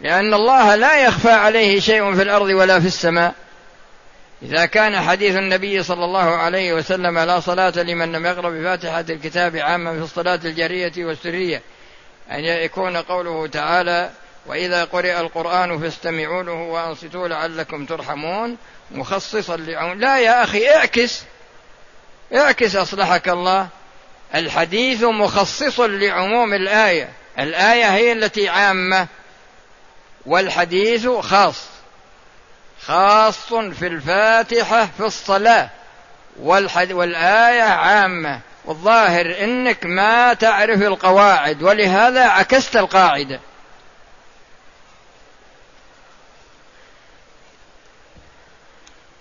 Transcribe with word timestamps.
لأن 0.00 0.34
الله 0.34 0.74
لا 0.74 1.04
يخفى 1.04 1.30
عليه 1.30 1.80
شيء 1.80 2.14
في 2.14 2.22
الأرض 2.22 2.46
ولا 2.46 2.80
في 2.80 2.86
السماء. 2.86 3.34
إذا 4.42 4.66
كان 4.66 5.00
حديث 5.00 5.36
النبي 5.36 5.82
صلى 5.82 6.04
الله 6.04 6.36
عليه 6.36 6.72
وسلم 6.72 7.18
لا 7.18 7.40
صلاة 7.40 7.72
لمن 7.76 8.12
لم 8.12 8.26
يقرأ 8.26 8.50
بفاتحة 8.50 9.04
الكتاب 9.10 9.56
عاما 9.56 9.92
في 9.92 10.04
الصلاة 10.04 10.40
الجارية 10.44 10.92
والسرية 10.98 11.62
أن 12.30 12.44
يكون 12.44 12.96
قوله 12.96 13.46
تعالى 13.46 14.10
وإذا 14.46 14.84
قرئ 14.84 15.20
القرآن 15.20 15.80
فاستمعوا 15.80 16.42
له 16.42 16.52
وأنصتوا 16.52 17.28
لعلكم 17.28 17.86
ترحمون 17.86 18.56
مخصصا 18.90 19.56
لعون. 19.56 19.98
لا 19.98 20.18
يا 20.18 20.42
أخي 20.44 20.70
اعكس. 20.70 21.22
اعكس 22.34 22.76
أصلحك 22.76 23.28
الله. 23.28 23.68
الحديث 24.34 25.02
مخصص 25.02 25.80
لعموم 25.80 26.54
الآية. 26.54 27.08
الآية 27.38 27.94
هي 27.94 28.12
التي 28.12 28.48
عامة. 28.48 29.06
والحديث 30.28 31.08
خاص 31.08 31.64
خاص 32.82 33.54
في 33.54 33.86
الفاتحة 33.86 34.88
في 34.96 35.00
الصلاة. 35.04 35.70
والآية 36.92 37.62
عامة. 37.62 38.40
والظاهر 38.64 39.44
إنك 39.44 39.86
ما 39.86 40.34
تعرف 40.34 40.82
القواعد 40.82 41.62
ولهذا 41.62 42.24
عكست 42.24 42.76
القاعدة. 42.76 43.40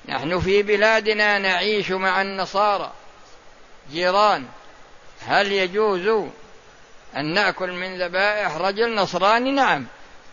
نحن 0.06 0.40
في 0.40 0.64
بلادنا 0.64 1.38
نعيش 1.38 1.92
مع 1.92 2.22
النصارى. 2.22 2.92
جيران. 3.92 4.46
هل 5.28 5.52
يجوز 5.52 6.30
أن 7.18 7.34
نأكل 7.34 7.72
من 7.72 8.02
ذبائح 8.02 8.56
رجل 8.56 8.96
نصراني؟ 8.96 9.52
نعم. 9.52 9.86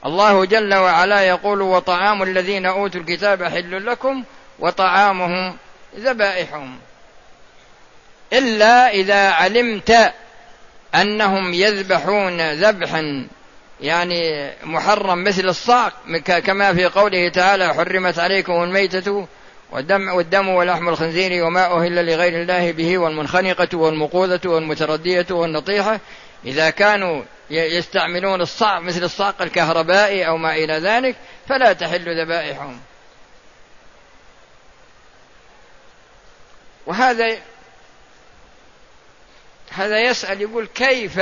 الله 0.06 0.44
جل 0.44 0.74
وعلا 0.74 1.20
يقول 1.20 1.62
وطعام 1.62 2.22
الذين 2.22 2.66
أوتوا 2.66 3.00
الكتاب 3.00 3.44
حل 3.44 3.86
لكم 3.86 4.24
وطعامهم 4.58 5.56
ذبائحهم. 5.98 6.78
إلا 8.32 8.90
إذا 8.90 9.30
علمت 9.30 10.12
أنهم 10.94 11.54
يذبحون 11.54 12.52
ذبحا 12.52 13.26
يعني 13.80 14.50
محرم 14.62 15.24
مثل 15.24 15.48
الصعق 15.48 15.92
كما 16.44 16.74
في 16.74 16.84
قوله 16.84 17.28
تعالى 17.28 17.74
حرمت 17.74 18.18
عليكم 18.18 18.52
الميتة 18.52 19.26
والدم, 19.72 20.08
والدم 20.08 20.48
ولحم 20.48 20.88
الخنزير 20.88 21.44
وما 21.44 21.66
أهل 21.66 22.06
لغير 22.06 22.42
الله 22.42 22.72
به 22.72 22.98
والمنخنقة 22.98 23.78
والمقوذة 23.78 24.40
والمتردية 24.44 25.26
والنطيحة. 25.30 26.00
إذا 26.46 26.70
كانوا 26.70 27.22
يستعملون 27.50 28.40
الصعق 28.40 28.80
مثل 28.80 29.04
الصعق 29.04 29.42
الكهربائي 29.42 30.26
أو 30.26 30.36
ما 30.36 30.54
إلى 30.54 30.72
ذلك 30.72 31.16
فلا 31.48 31.72
تحل 31.72 32.22
ذبائحهم. 32.22 32.80
وهذا 36.86 37.38
هذا 39.70 40.00
يسأل 40.00 40.40
يقول 40.40 40.66
كيف 40.66 41.20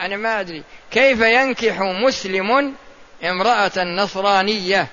أنا 0.00 0.16
ما 0.16 0.40
أدري 0.40 0.62
كيف 0.90 1.20
ينكح 1.20 1.80
مسلم 1.80 2.74
امرأة 3.24 3.84
نصرانية؟ 3.84 4.86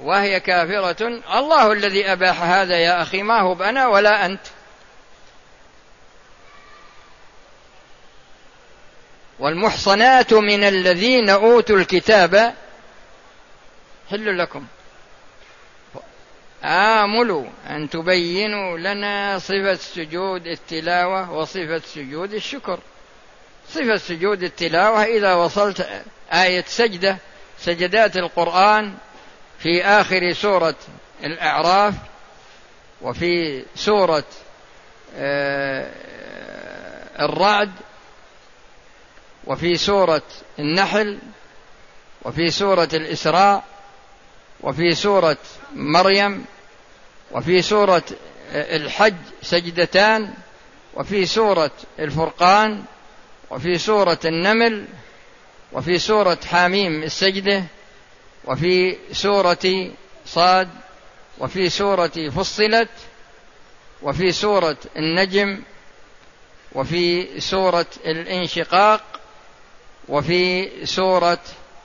وهي 0.00 0.40
كافرة 0.40 1.06
الله 1.38 1.72
الذي 1.72 2.12
أباح 2.12 2.42
هذا 2.42 2.78
يا 2.78 3.02
أخي 3.02 3.22
ما 3.22 3.40
هو 3.40 3.54
بأنا 3.54 3.88
ولا 3.88 4.26
أنت. 4.26 4.46
والمحصنات 9.38 10.32
من 10.32 10.64
الذين 10.64 11.30
أوتوا 11.30 11.76
الكتاب 11.76 12.54
حل 14.10 14.38
لكم. 14.38 14.66
آملوا 16.64 17.44
أن 17.70 17.90
تبينوا 17.90 18.78
لنا 18.78 19.38
صفة 19.38 19.74
سجود 19.74 20.46
التلاوة 20.46 21.32
وصفة 21.32 21.78
سجود 21.78 22.34
الشكر. 22.34 22.78
صفة 23.68 23.96
سجود 23.96 24.42
التلاوة 24.42 25.04
إذا 25.04 25.34
وصلت 25.34 26.04
آية 26.32 26.64
سجدة 26.66 27.16
سجدات 27.58 28.16
القرآن 28.16 28.94
في 29.58 29.84
آخر 29.84 30.32
سورة 30.32 30.74
الأعراف 31.24 31.94
وفي 33.02 33.64
سورة 33.74 34.24
آه، 35.16 35.90
الرعد 37.20 37.70
وفي 39.46 39.76
سورة 39.76 40.22
النحل 40.58 41.18
وفي 42.22 42.50
سورة 42.50 42.88
الإسراء 42.94 43.64
وفي 44.60 44.94
سورة 44.94 45.36
مريم 45.74 46.44
وفي 47.32 47.62
سورة 47.62 48.02
الحج 48.52 49.14
سجدتان 49.42 50.34
وفي 50.94 51.26
سورة 51.26 51.70
الفرقان 51.98 52.84
وفي 53.50 53.78
سورة 53.78 54.18
النمل 54.24 54.86
وفي 55.72 55.98
سورة 55.98 56.38
حاميم 56.50 57.02
السجدة 57.02 57.64
وفي 58.44 58.96
سورة 59.12 59.90
صاد 60.26 60.68
وفي 61.38 61.68
سورة 61.68 62.30
فصلت 62.36 62.88
وفي 64.02 64.32
سورة 64.32 64.76
النجم 64.96 65.62
وفي 66.72 67.40
سورة 67.40 67.86
الانشقاق 68.06 69.02
وفي 70.08 70.70
سورة 70.86 71.38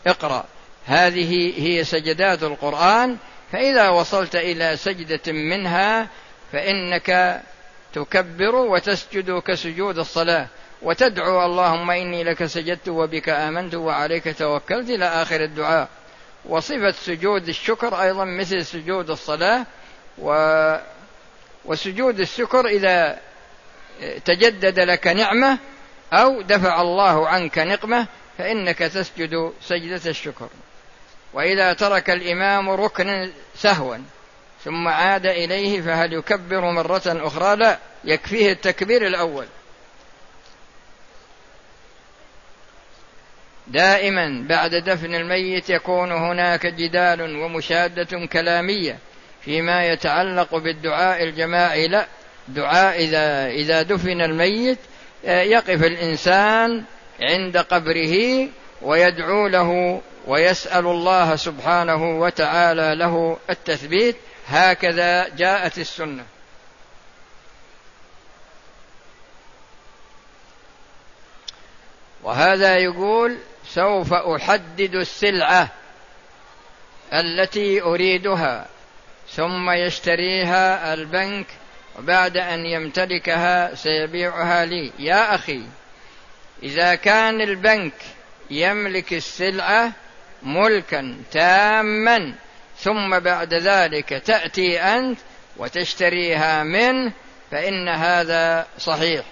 اقرأ. 0.07 0.45
هذه 0.85 1.53
هي 1.57 1.83
سجدات 1.83 2.43
القرآن 2.43 3.17
فإذا 3.51 3.89
وصلت 3.89 4.35
إلى 4.35 4.77
سجدة 4.77 5.31
منها 5.33 6.07
فإنك 6.51 7.41
تكبر 7.93 8.55
وتسجد 8.55 9.39
كسجود 9.39 9.99
الصلاة. 9.99 10.47
وتدعو 10.81 11.45
اللهم 11.45 11.91
إني 11.91 12.23
لك 12.23 12.45
سجدت 12.45 12.89
وبك 12.89 13.29
آمنت 13.29 13.75
وعليك 13.75 14.37
توكلت 14.37 14.89
إلى 14.89 15.05
آخر 15.05 15.43
الدعاء. 15.43 15.87
وصفة 16.45 16.91
سجود 16.91 17.47
الشكر 17.47 18.01
أيضا 18.01 18.25
مثل 18.25 18.65
سجود 18.65 19.09
الصلاة 19.09 19.65
و 20.17 20.75
وسجود 21.65 22.19
الشكر 22.19 22.67
إذا 22.67 23.19
تجدد 24.25 24.79
لك 24.79 25.07
نعمة 25.07 25.57
أو 26.13 26.41
دفع 26.41 26.81
الله 26.81 27.27
عنك 27.27 27.59
نقمة 27.59 28.07
فإنك 28.37 28.77
تسجد 28.77 29.53
سجدة 29.61 30.09
الشكر. 30.09 30.47
وإذا 31.33 31.73
ترك 31.73 32.09
الإمام 32.09 32.69
ركنا 32.69 33.29
سهوا 33.55 33.97
ثم 34.63 34.87
عاد 34.87 35.25
إليه 35.25 35.81
فهل 35.81 36.13
يكبر 36.13 36.71
مرة 36.71 37.01
أخرى؟ 37.05 37.55
لا 37.55 37.79
يكفيه 38.03 38.51
التكبير 38.51 39.07
الأول. 39.07 39.45
دائما 43.67 44.45
بعد 44.47 44.75
دفن 44.75 45.15
الميت 45.15 45.69
يكون 45.69 46.11
هناك 46.11 46.65
جدال 46.65 47.35
ومشادة 47.35 48.25
كلامية 48.25 48.97
فيما 49.45 49.85
يتعلق 49.85 50.55
بالدعاء 50.55 51.23
الجماعي. 51.23 51.87
لا 51.87 52.07
دعاء 52.47 52.99
إذا 53.03 53.47
إذا 53.47 53.81
دفن 53.81 54.21
الميت 54.21 54.77
يقف 55.23 55.83
الإنسان 55.83 56.83
عند 57.21 57.57
قبره 57.57 58.47
ويدعو 58.81 59.47
له 59.47 60.01
ويسأل 60.27 60.85
الله 60.85 61.35
سبحانه 61.35 62.19
وتعالى 62.19 62.95
له 62.95 63.37
التثبيت 63.49 64.15
هكذا 64.47 65.27
جاءت 65.35 65.77
السنة. 65.77 66.25
وهذا 72.23 72.77
يقول 72.77 73.37
سوف 73.67 74.13
أحدد 74.13 74.95
السلعة 74.95 75.69
التي 77.13 77.81
أريدها 77.81 78.67
ثم 79.29 79.69
يشتريها 79.69 80.93
البنك 80.93 81.45
وبعد 81.97 82.37
أن 82.37 82.65
يمتلكها 82.65 83.75
سيبيعها 83.75 84.65
لي. 84.65 84.91
يا 84.99 85.35
أخي 85.35 85.61
إذا 86.63 86.95
كان 86.95 87.41
البنك 87.41 87.93
يملك 88.51 89.13
السلعة 89.13 89.91
ملكا 90.43 91.15
تاما 91.31 92.33
ثم 92.77 93.19
بعد 93.19 93.53
ذلك 93.53 94.09
تأتي 94.09 94.81
أنت 94.81 95.19
وتشتريها 95.57 96.63
منه 96.63 97.11
فإن 97.51 97.87
هذا 97.87 98.67
صحيح. 98.77 99.25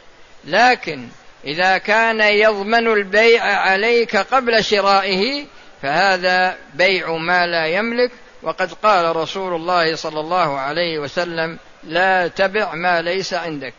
لكن 0.45 1.07
إذا 1.45 1.77
كان 1.77 2.21
يضمن 2.21 2.87
البيع 2.87 3.43
عليك 3.43 4.17
قبل 4.17 4.63
شرائه 4.63 5.45
فهذا 5.81 6.57
بيع 6.73 7.11
ما 7.11 7.47
لا 7.47 7.67
يملك. 7.67 8.11
وقد 8.43 8.73
قال 8.73 9.15
رسول 9.15 9.55
الله 9.55 9.95
صلى 9.95 10.19
الله 10.19 10.59
عليه 10.59 10.99
وسلم 10.99 11.59
لا 11.87 12.27
تبع 12.27 12.75
ما 12.75 13.01
ليس 13.01 13.33
عندك. 13.33 13.73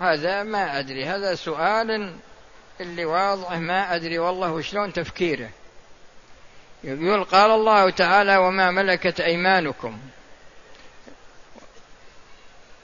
هذا 0.00 0.42
ما 0.42 0.78
أدري 0.78 1.04
هذا 1.04 1.34
سؤال 1.34 2.14
اللي 2.80 3.04
واضح 3.04 3.52
ما 3.52 3.94
أدري 3.94 4.18
والله 4.18 4.60
شلون 4.60 4.92
تفكيره. 4.92 5.50
يقول 6.84 7.24
قال 7.24 7.50
الله 7.50 7.90
تعالى 7.90 8.36
وما 8.36 8.70
ملكت 8.70 9.20
أيمانكم 9.20 9.98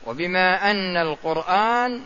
وبما 0.07 0.71
أن 0.71 0.97
القرآن 0.97 2.05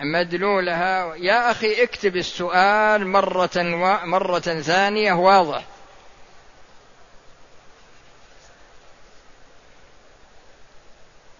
مدلولها 0.00 1.14
يا 1.16 1.50
أخي 1.50 1.82
اكتب 1.82 2.16
السؤال 2.16 3.06
مرة 3.06 3.50
و... 3.56 4.06
مرة 4.06 4.38
ثانية 4.38 5.12
واضح. 5.12 5.64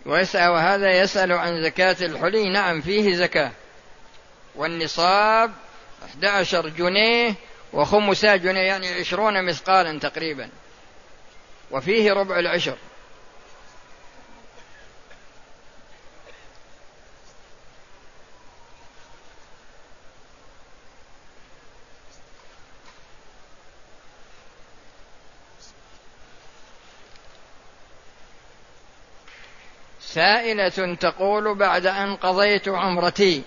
ويسأل 0.07 0.49
وهذا 0.49 0.91
يسأل 0.91 1.33
عن 1.33 1.63
زكاة 1.63 1.97
الحلي. 2.01 2.49
نعم 2.53 2.81
فيه 2.81 3.15
زكاة. 3.15 3.53
والنصاب 4.57 5.53
11 6.05 6.69
جنيه 6.69 7.35
وخمسا 7.73 8.37
جنيه 8.37 8.61
يعني 8.61 8.89
عشرون 8.89 9.47
مثقالا 9.47 9.99
تقريبا. 9.99 10.51
وفيه 11.71 12.13
ربع 12.13 12.39
العشر. 12.39 12.77
سائلة 30.01 30.95
تقول 30.95 31.55
بعد 31.55 31.87
أن 31.87 32.17
قضيت 32.17 32.69
عمرتي 32.69 33.43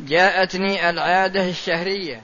جاءتني 0.00 0.90
العادة 0.90 1.48
الشهرية. 1.48 2.22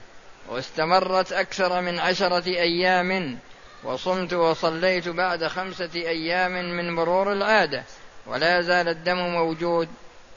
واستمرت 0.49 1.33
أكثر 1.33 1.81
من 1.81 1.99
عشرة 1.99 2.47
أيام 2.47 3.39
وصمت 3.83 4.33
وصليت 4.33 5.07
بعد 5.07 5.47
خمسة 5.47 5.89
أيام 5.95 6.51
من 6.51 6.91
مرور 6.95 7.31
العادة 7.31 7.83
ولا 8.27 8.61
زال 8.61 8.87
الدم 8.87 9.17
موجود 9.17 9.89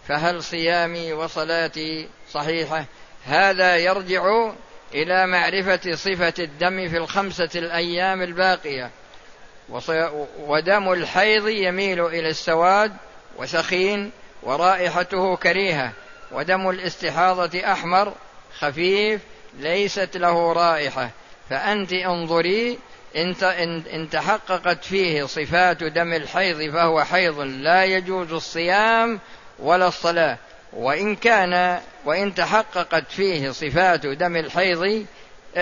فهل 0.08 0.42
صيامي 0.42 1.12
وصلاتي 1.12 2.08
صحيحة؟ 2.30 2.84
هذا 3.24 3.76
يرجع 3.76 4.50
إلى 4.94 5.26
معرفة 5.26 5.94
صفة 5.94 6.34
الدم 6.38 6.88
في 6.88 6.96
الخمسة 6.96 7.50
الأيام 7.54 8.22
الباقية. 8.22 8.90
ودم 10.38 10.92
الحيض 10.92 11.48
يميل 11.48 12.06
إلى 12.06 12.28
السواد 12.28 12.92
وسخين 13.36 14.10
ورائحته 14.42 15.36
كريهة 15.36 15.92
ودم 16.32 16.70
الاستحاضة 16.70 17.72
أحمر 17.72 18.12
خفيف 18.58 19.20
ليست 19.58 20.16
له 20.16 20.52
رائحة. 20.52 21.10
فأنت 21.50 21.92
انظري 21.92 22.78
إن 23.16 24.08
تحققت 24.12 24.84
فيه 24.84 25.24
صفات 25.24 25.84
دم 25.84 26.12
الحيض 26.12 26.72
فهو 26.72 27.04
حيض 27.04 27.40
لا 27.40 27.84
يجوز 27.84 28.32
الصيام 28.32 29.20
ولا 29.58 29.88
الصلاة. 29.88 30.36
وإن 30.72 31.16
كان 31.16 31.80
وإن 32.04 32.34
تحققت 32.34 33.12
فيه 33.12 33.50
صفات 33.50 34.06
دم 34.06 34.36
الحيض 34.36 35.06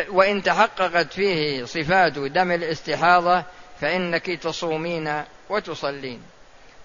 وإن 0.09 0.43
تحققت 0.43 1.13
فيه 1.13 1.65
صفات 1.65 2.19
دم 2.19 2.53
الاستحاضة 2.53 3.45
فإنك 3.81 4.27
تصومين 4.27 5.23
وتصلين. 5.49 6.23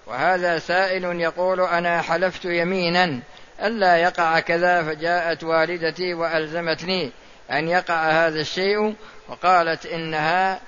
وهذا 0.07 0.59
سائل 0.59 1.03
يقول 1.03 1.61
أنا 1.61 2.01
حلفت 2.01 2.45
يمينا 2.45 3.19
ألا 3.63 3.97
يقع 3.97 4.39
كذا 4.39 4.83
فجاءت 4.83 5.43
والدتي 5.43 6.13
وألزمتني 6.13 7.11
أن 7.51 7.67
يقع 7.67 8.09
هذا 8.09 8.39
الشيء 8.39 8.95
وقالت 9.27 9.85
إنها 9.85 10.59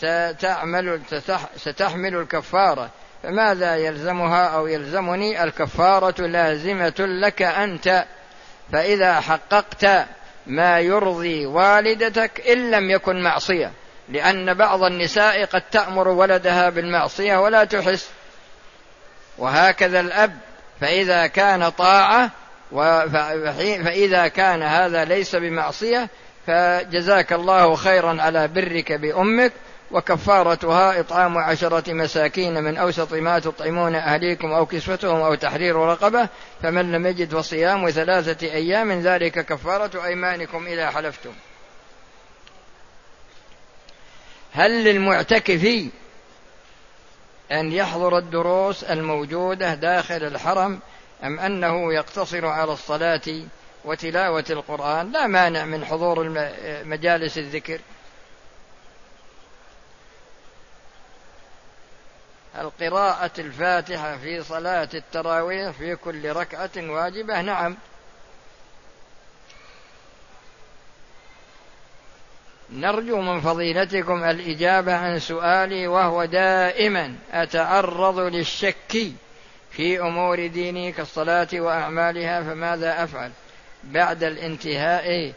ستعمل 0.00 1.00
ستحمل 1.56 2.16
الكفارة. 2.16 2.90
فماذا 3.22 3.76
يلزمها 3.76 4.46
أو 4.46 4.66
يلزمني؟ 4.66 5.44
الكفارة 5.44 6.22
لازمة 6.22 6.94
لك 6.98 7.42
أنت. 7.42 8.04
فإذا 8.72 9.20
حققت 9.20 10.06
ما 10.46 10.80
يرضي 10.80 11.46
والدتك 11.46 12.40
إن 12.48 12.70
لم 12.70 12.90
يكن 12.90 13.22
معصية 13.22 13.72
لأن 14.08 14.54
بعض 14.54 14.82
النساء 14.82 15.44
قد 15.44 15.62
تأمر 15.72 16.08
ولدها 16.08 16.68
بالمعصية 16.68 17.36
ولا 17.36 17.64
تحس. 17.64 18.10
وهكذا 19.38 20.00
الأب 20.00 20.38
فإذا 20.80 21.26
كان 21.26 21.68
طاعة 21.68 22.30
فإذا 22.72 24.28
كان 24.28 24.62
هذا 24.62 25.04
ليس 25.04 25.36
بمعصية 25.36 26.08
فجزاك 26.46 27.32
الله 27.32 27.74
خيرا 27.74 28.22
على 28.22 28.48
برك 28.48 28.92
بأمك 28.92 29.52
وكفارتها 29.90 31.00
إطعام 31.00 31.38
عشرة 31.38 31.92
مساكين 31.92 32.62
من 32.64 32.76
أوسط 32.76 33.14
ما 33.14 33.38
تطعمون 33.38 33.94
أهليكم 33.94 34.52
أو 34.52 34.66
كسوتهم 34.66 35.20
أو 35.20 35.34
تحرير 35.34 35.76
رقبة 35.76 36.28
فمن 36.62 36.92
لم 36.92 37.06
يجد 37.06 37.36
فصيام 37.36 37.90
ثلاثة 37.90 38.46
أيام 38.46 38.92
ذلك 38.92 39.46
كفارة 39.46 40.04
أيمانكم 40.04 40.66
إذا 40.66 40.90
حلفتم. 40.90 41.32
هل 44.52 44.84
للمعتكف 44.84 45.64
أن 47.52 47.72
يحضر 47.72 48.18
الدروس 48.18 48.84
الموجودة 48.84 49.74
داخل 49.74 50.24
الحرم 50.24 50.80
أم 51.24 51.40
أنه 51.40 51.94
يقتصر 51.94 52.46
على 52.46 52.72
الصلاة 52.72 53.42
وتلاوة 53.84 54.44
القرآن؟ 54.50 55.12
لا 55.12 55.26
مانع 55.26 55.64
من 55.64 55.84
حضور 55.84 56.28
مجالس 56.84 57.38
الذكر. 57.38 57.80
القراءة 62.58 63.30
الفاتحة 63.38 64.16
في 64.16 64.42
صلاة 64.42 64.88
التراويح 64.94 65.70
في 65.70 65.96
كل 65.96 66.32
ركعة 66.32 66.70
واجبة 66.76 67.40
نعم. 67.40 67.76
نرجو 72.70 73.20
من 73.20 73.40
فضيلتكم 73.40 74.24
الإجابة 74.24 74.94
عن 74.94 75.18
سؤالي 75.18 75.86
وهو 75.86 76.24
دائما 76.24 77.14
أتعرض 77.32 78.18
للشك 78.18 79.12
في 79.72 80.00
أمور 80.00 80.46
ديني 80.46 80.92
كالصلاة 80.92 81.48
وأعمالها 81.54 82.42
فماذا 82.42 83.04
أفعل؟ 83.04 83.30
بعد 83.84 84.24
الانتهاء 84.24 85.32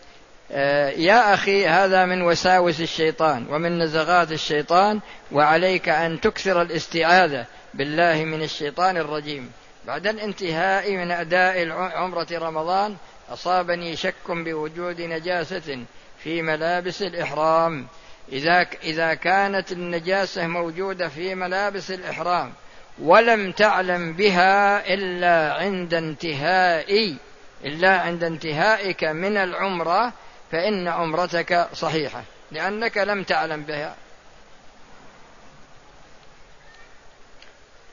آه، 0.51 0.89
يا 0.89 1.33
أخي 1.33 1.67
هذا 1.67 2.05
من 2.05 2.21
وساوس 2.21 2.81
الشيطان 2.81 3.45
ومن 3.49 3.79
نزغات 3.79 4.31
الشيطان 4.31 4.99
وعليك 5.31 5.89
أن 5.89 6.21
تكثر 6.21 6.61
الاستعاذة 6.61 7.45
بالله 7.73 8.25
من 8.25 8.43
الشيطان 8.43 8.97
الرجيم. 8.97 9.51
بعد 9.87 10.07
الانتهاء 10.07 10.91
من 10.91 11.11
أداء 11.11 11.71
عمرة 11.71 12.27
رمضان 12.31 12.95
أصابني 13.29 13.95
شك 13.95 14.29
بوجود 14.29 15.01
نجاسة 15.01 15.85
في 16.23 16.41
ملابس 16.41 17.01
الإحرام. 17.01 17.87
إذا 18.31 18.67
إذا 18.83 19.13
كانت 19.13 19.71
النجاسة 19.71 20.47
موجودة 20.47 21.07
في 21.07 21.35
ملابس 21.35 21.91
الإحرام 21.91 22.53
ولم 22.99 23.51
تعلم 23.51 24.13
بها 24.13 24.93
إلا 24.93 25.53
عند 25.53 25.93
انتهاء 25.93 27.17
إلا 27.63 28.01
عند 28.01 28.23
انتهائك 28.23 29.03
من 29.03 29.37
العمرة 29.37 30.13
فإن 30.51 30.87
عمرتك 30.87 31.69
صحيحة 31.73 32.23
لأنك 32.51 32.97
لم 32.97 33.23
تعلم 33.23 33.63
بها. 33.63 33.95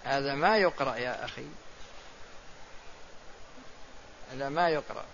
هذا 0.04 0.34
ما 0.34 0.56
يقرأ 0.56 0.96
يا 0.96 1.24
أخي. 1.24 1.46
هذا 4.32 4.48
ما 4.48 4.68
يقرأ. 4.68 5.04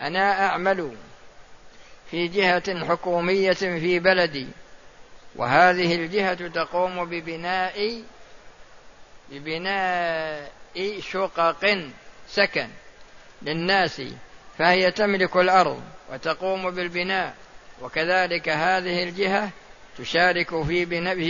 أنا 0.00 0.46
أعمل 0.46 0.96
في 2.10 2.28
جهة 2.28 2.86
حكومية 2.88 3.52
في 3.52 3.98
بلدي. 3.98 4.46
وهذه 5.36 5.94
الجهة 5.94 6.48
تقوم 6.48 7.04
ببناء 7.04 8.02
ببناء 9.30 10.50
شقق 11.00 11.78
سكن 12.28 12.68
للناس 13.42 14.02
فهي 14.58 14.90
تملك 14.90 15.36
الأرض 15.36 15.82
وتقوم 16.12 16.70
بالبناء. 16.70 17.34
وكذلك 17.82 18.48
هذه 18.48 19.02
الجهة 19.02 19.50
تشارك 19.98 20.62
في 20.62 20.84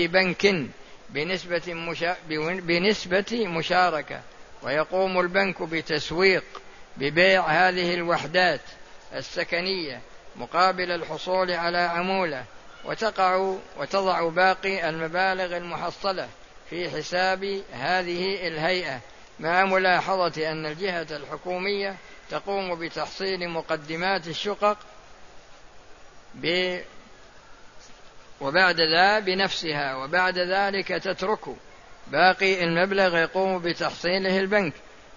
بنك 0.07 0.67
بنسبة 1.11 1.75
مشا... 1.75 2.17
بنسبة 2.61 3.47
مشاركة. 3.47 4.21
ويقوم 4.63 5.21
البنك 5.21 5.63
بتسويق 5.63 6.45
ببيع 6.97 7.47
هذه 7.47 7.95
الوحدات 7.95 8.61
السكنية 9.15 10.01
مقابل 10.39 10.91
الحصول 10.91 11.51
على 11.51 11.79
عمولة 11.79 12.45
وتقع 12.85 13.57
وتضع 13.77 14.29
باقي 14.29 14.89
المبالغ 14.89 15.57
المحصلة 15.57 16.29
في 16.71 16.91
حساب 16.91 17.63
هذه 17.73 18.49
الهيئة 18.49 19.01
مع 19.41 19.65
ملاحظة 19.65 20.51
أن 20.51 20.67
الجهة 20.67 21.07
الحكومية 21.11 21.97
تقوم 22.31 22.75
بتحصيل 22.75 23.49
مقدمات 23.49 24.27
الشقق 24.29 24.79
ب 26.35 26.79
وبعد 28.41 28.81
ذا 28.81 29.19
بنفسها 29.19 29.95
وبعد 29.97 30.39
ذلك 30.39 30.89
تترك 30.89 31.41
باقي 32.07 32.65
المبلغ 32.65 33.17
يقوم 33.17 33.59
بتحصيله 33.59 34.39
البنك 34.39 34.73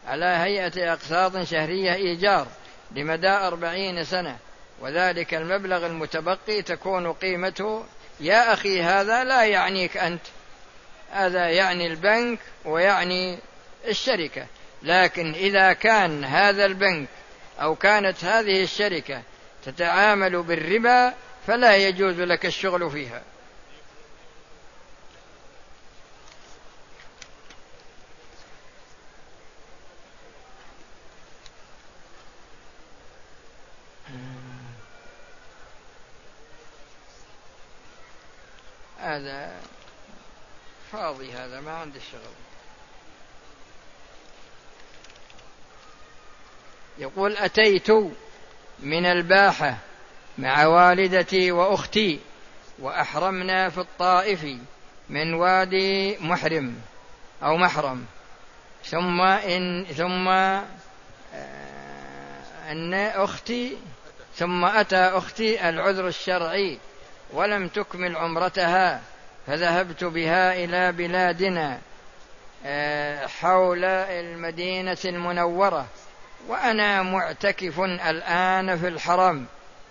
على 0.07 0.25
هيئة 0.25 0.93
أقساط 0.93 1.37
شهرية 1.37 1.93
إيجار 1.93 2.47
لمدى 2.91 3.29
أربعين 3.29 4.03
سنة. 4.03 4.37
وذلك 4.81 5.33
المبلغ 5.33 5.85
المتبقي 5.85 6.61
تكون 6.61 7.13
قيمته 7.13 7.85
يا 8.19 8.53
أخي 8.53 8.81
هذا 8.81 9.23
لا 9.23 9.45
يعنيك 9.45 9.97
أنت. 9.97 10.21
هذا 11.11 11.49
يعني 11.49 11.87
البنك 11.87 12.39
ويعني 12.65 13.39
الشركة. 13.87 14.45
لكن 14.83 15.33
إذا 15.33 15.73
كان 15.73 16.23
هذا 16.23 16.65
البنك 16.65 17.07
أو 17.61 17.75
كانت 17.75 18.23
هذه 18.23 18.63
الشركة 18.63 19.21
تتعامل 19.65 20.43
بالربا 20.43 21.13
فلا 21.47 21.75
يجوز 21.75 22.19
لك 22.19 22.45
الشغل 22.45 22.91
فيها. 22.91 23.21
هذا 39.15 39.59
فاضي 40.91 41.31
هذا 41.31 41.59
ما 41.61 41.71
عنده 41.71 41.99
شغل. 42.11 42.21
يقول 46.97 47.37
أتيت 47.37 47.89
من 48.79 49.05
الباحة 49.05 49.77
مع 50.37 50.65
والدتي 50.65 51.51
وأختي 51.51 52.19
وأحرمنا 52.79 53.69
في 53.69 53.77
الطائف 53.77 54.45
من 55.09 55.33
وادي 55.33 56.17
محرم 56.17 56.81
أو 57.43 57.57
محرم. 57.57 58.05
ثم 58.85 59.21
إن 59.21 59.85
ثم 59.85 60.27
آه، 60.27 60.71
أن 62.71 62.93
أختي 62.93 63.77
ثم 64.35 64.65
أتى 64.65 64.95
أختي 64.95 65.69
العذر 65.69 66.07
الشرعي 66.07 66.79
ولم 67.33 67.67
تكمل 67.67 68.15
عمرتها 68.15 69.01
فذهبت 69.47 70.03
بها 70.03 70.53
إلى 70.53 70.91
بلادنا 70.91 71.79
آه، 72.65 73.27
حول 73.27 73.85
المدينة 73.85 74.97
المنورة 75.05 75.87
وأنا 76.47 77.03
معتكف 77.03 77.79
الآن 77.79 78.79
في 78.79 78.87
الحرم 78.87 79.45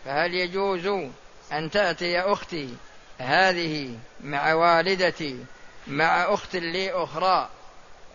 فهل 0.05 0.35
يجوز 0.35 0.87
أن 1.53 1.71
تأتي 1.71 2.21
أختي 2.21 2.69
هذه 3.19 3.95
مع 4.21 4.55
والدتي 4.55 5.37
مع 5.87 6.35
أخت 6.35 6.57
لي 6.57 6.93
أخرى 6.93 7.49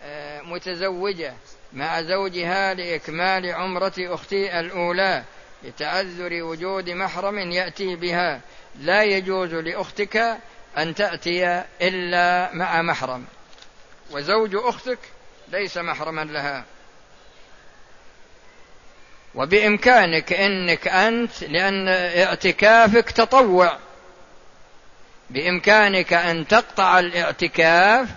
آه، 0.02 0.40
متزوجة 0.40 1.34
مع 1.72 2.02
زوجها 2.02 2.74
لإكمال 2.74 3.52
عمرة 3.52 3.92
أختي 3.98 4.60
الأولى 4.60 5.22
لتعذر 5.62 6.42
وجود 6.42 6.90
محرم 6.90 7.38
يأتي 7.38 7.96
بها 7.96 8.40
لا 8.80 9.02
يجوز 9.02 9.54
لأختك 9.54 10.38
أن 10.78 10.94
تأتي 10.94 11.64
إلا 11.82 12.50
مع 12.54 12.82
محرم. 12.82 13.24
وزوج 14.10 14.54
أختك 14.54 14.98
ليس 15.48 15.78
محرما 15.78 16.24
لها. 16.24 16.64
وبإمكانك 19.34 20.32
أنك 20.32 20.88
أنت 20.88 21.42
لأن 21.42 21.88
اعتكافك 21.88 23.10
تطوع. 23.10 23.78
بإمكانك 25.30 26.12
أن 26.12 26.46
تقطع 26.46 26.98
الاعتكاف 26.98 28.08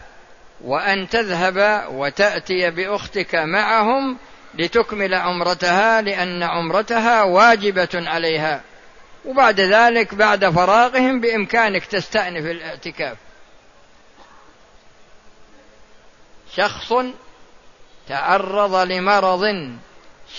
وأن 0.62 1.10
تذهب 1.10 1.86
وتأتي 1.92 2.72
بأختك 2.72 3.36
معهم 3.36 4.18
لتكمل 4.54 5.13
عمرتها 5.13 6.01
لأن 6.01 6.44
عمرتها 6.44 7.24
واجبة 7.24 7.89
عليها. 7.94 8.62
وبعد 9.25 9.61
ذلك 9.61 10.15
بعد 10.15 10.49
فراغهم 10.49 11.21
بإمكانك 11.21 11.85
تستأنف 11.85 12.45
الاعتكاف. 12.45 13.17
شخص 16.55 16.93
تعرض 18.07 18.75
لمرض 18.75 19.73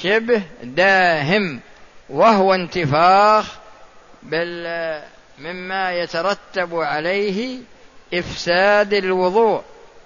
شبه 0.03 0.43
داهم 0.63 1.61
وهو 2.09 2.55
انتفاخ 2.55 3.59
بال 4.23 5.03
مما 5.39 5.93
يترتب 5.93 6.75
عليه 6.75 7.59
إفساد 8.15 8.95
الوضوء 8.95 9.63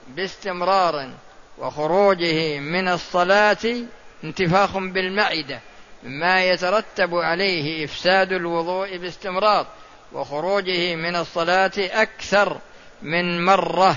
باستمرار 0.09 1.11
وخروجه 1.59 2.59
من 2.59 2.89
الصلاة 2.89 3.77
انتفاخ 4.25 4.79
بالمعدة. 4.79 5.61
مما 6.05 6.45
يترتب 6.45 7.15
عليه 7.15 7.85
إفساد 7.85 8.33
الوضوء 8.33 8.97
باستمرار 8.97 9.67
وخروجه 10.13 10.95
من 10.95 11.17
الصلاة 11.17 11.73
أكثر 11.79 12.59
من 13.03 13.45
مرة 13.45 13.97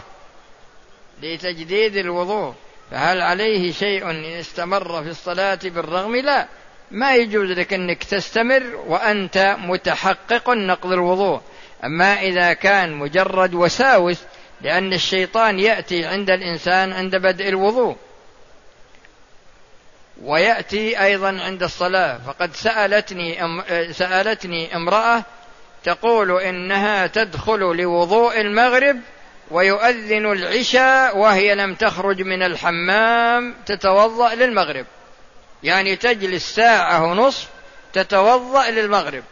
لتجديد 1.21 1.97
الوضوء. 1.97 2.53
فهل 2.91 3.21
عليه 3.21 3.71
شيء 3.71 4.09
إن 4.09 4.23
استمر 4.25 5.03
في 5.03 5.09
الصلاة 5.09 5.59
بالرغم؟ 5.63 6.15
لا. 6.15 6.47
ما 6.91 7.15
يجوز 7.15 7.51
لك 7.51 7.73
أنك 7.73 8.03
تستمر 8.03 8.63
وأنت 8.87 9.55
متحقق 9.59 10.49
نقض 10.49 10.91
الوضوء. 10.91 11.41
أما 11.83 12.21
إذا 12.21 12.53
كان 12.53 12.93
مجرد 12.93 13.53
وساوس 13.53 14.17
لأن 14.61 14.93
الشيطان 14.93 15.59
يأتي 15.59 16.05
عند 16.05 16.29
الإنسان 16.29 16.93
عند 16.93 17.15
بدء 17.15 17.49
الوضوء. 17.49 17.95
ويأتي 20.23 21.03
أيضا 21.03 21.39
عند 21.41 21.63
الصلاة. 21.63 22.19
فقد 22.27 22.55
سألتني 22.55 23.37
سألتني 23.93 24.75
امرأة 24.75 25.23
تقول 25.83 26.41
إنها 26.41 27.07
تدخل 27.07 27.59
لوضوء 27.59 28.41
المغرب 28.41 28.99
ويؤذن 29.51 30.31
العشاء 30.31 31.17
وهي 31.17 31.55
لم 31.55 31.75
تخرج 31.75 32.21
من 32.21 32.43
الحمام 32.43 33.55
تتوضأ 33.65 34.35
للمغرب. 34.35 34.85
يعني 35.63 35.95
تجلس 35.95 36.55
ساعة 36.55 37.03
ونصف 37.03 37.47
تتوضأ 37.93 38.69
للمغرب. 38.69 39.23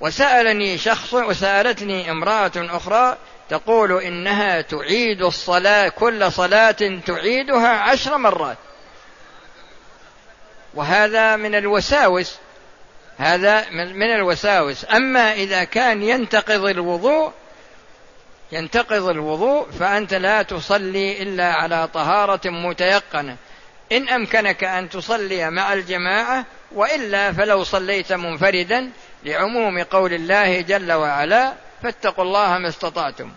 وسألني 0.00 0.78
شخص 0.78 1.14
وسألتني 1.14 2.10
امرأة 2.10 2.52
أخرى 2.56 3.16
تقول 3.50 4.02
إنها 4.02 4.60
تعيد 4.60 5.22
الصلاة 5.22 5.88
كل 5.88 6.32
صلاة 6.32 7.00
تعيدها 7.06 7.68
عشر 7.68 8.18
مرات. 8.18 8.56
وهذا 10.76 11.36
من 11.36 11.54
الوساوس 11.54 12.38
هذا 13.18 13.70
من 13.70 14.14
الوساوس. 14.14 14.86
أما 14.90 15.32
إذا 15.32 15.64
كان 15.64 16.02
ينتقض 16.02 16.64
الوضوء 16.64 17.32
ينتقض 18.52 19.08
الوضوء 19.08 19.70
فأنت 19.70 20.14
لا 20.14 20.42
تصلي 20.42 21.22
إلا 21.22 21.52
على 21.52 21.88
طهارة 21.94 22.40
متيقنة. 22.50 23.36
إن 23.92 24.08
أمكنك 24.08 24.64
أن 24.64 24.88
تصلي 24.88 25.50
مع 25.50 25.72
الجماعة 25.72 26.44
وإلا 26.72 27.32
فلو 27.32 27.64
صليت 27.64 28.12
منفردا 28.12 28.90
لعموم 29.24 29.82
قول 29.82 30.12
الله 30.12 30.60
جل 30.60 30.92
وعلا 30.92 31.52
فاتقوا 31.82 32.24
الله 32.24 32.58
ما 32.58 32.68
استطعتم. 32.68 33.32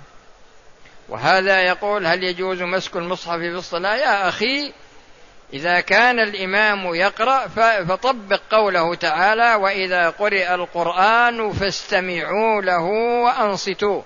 وهذا 1.10 1.62
يقول 1.62 2.06
هل 2.06 2.24
يجوز 2.24 2.62
مسك 2.62 2.96
المصحف 2.96 3.38
في 3.38 3.48
الصلاة؟ 3.48 3.96
يا 3.96 4.30
أخي 4.30 4.74
إذا 5.54 5.80
كان 5.80 6.20
الإمام 6.20 6.96
يقرأ 6.96 7.48
فطبق 7.86 8.42
قوله 8.52 8.96
تعالى 8.96 9.56
وإذا 9.56 10.10
قرئ 10.10 10.54
القرآن 10.54 11.52
فاستمعوا 11.52 12.62
له 12.62 12.84
وأنصتوا 13.24 14.02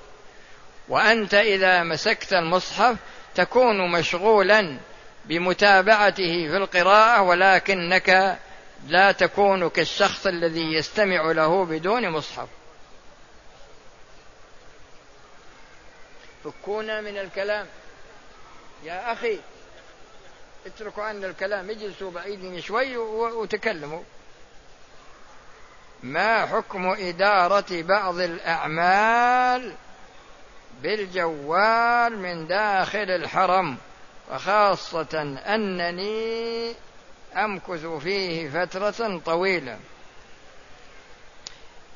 وأنت 0.90 1.34
إذا 1.34 1.84
مسكت 1.84 2.34
المصحف 2.34 2.96
تكون 3.36 3.92
مشغولا 3.92 4.78
بمتابعته 5.26 6.48
في 6.48 6.58
القراءة 6.58 7.22
ولكنك 7.22 8.40
لا 8.88 9.12
تكون 9.12 9.70
كالشخص 9.70 10.28
الذي 10.28 10.74
يستمع 10.74 11.32
له 11.32 11.66
بدون 11.66 12.10
مصحف. 12.10 12.48
فكونا 16.44 17.02
من 17.02 17.18
الكلام. 17.18 17.66
يا 18.84 19.14
أخي 19.14 19.40
اتركوا 20.66 21.04
عنا 21.04 21.28
الكلام 21.28 21.70
اجلسوا 21.70 22.12
بعيدين 22.12 22.62
شوي 22.62 22.98
وتكلموا. 22.98 24.04
ما 26.04 26.46
حكم 26.46 26.88
إدارة 26.88 27.82
بعض 27.82 28.20
الأعمال 28.20 29.76
بالجوال 30.82 32.18
من 32.18 32.48
داخل 32.48 33.12
الحرم؟ 33.12 33.78
وخاصة 34.32 35.38
أنني 35.48 36.74
أمكث 37.36 37.86
فيه 37.86 38.50
فترة 38.50 39.22
طويلة. 39.26 39.78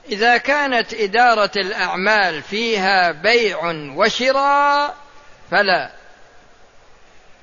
إذا 0.10 0.38
كانت 0.38 0.94
إدارة 0.94 1.52
الأعمال 1.56 2.42
فيها 2.42 3.12
بيع 3.12 3.60
وشراء 3.96 4.98
فلا. 5.52 5.97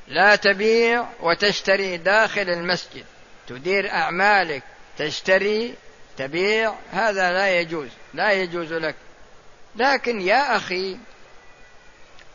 لا 0.09 0.37
تبيع 0.37 1.07
وتشتري 1.21 1.97
داخل 1.97 2.51
المسجد. 2.51 3.05
تدير 3.49 3.91
أعمالك 3.91 4.63
تشتري 4.99 5.75
تبيع 6.17 6.75
هذا 6.93 7.33
لا 7.33 7.61
يجوز 7.61 7.89
لا 8.15 8.33
يجوز 8.33 8.73
لك. 8.73 8.95
لكن 9.77 10.21
يا 10.21 10.57
أخي 10.57 10.97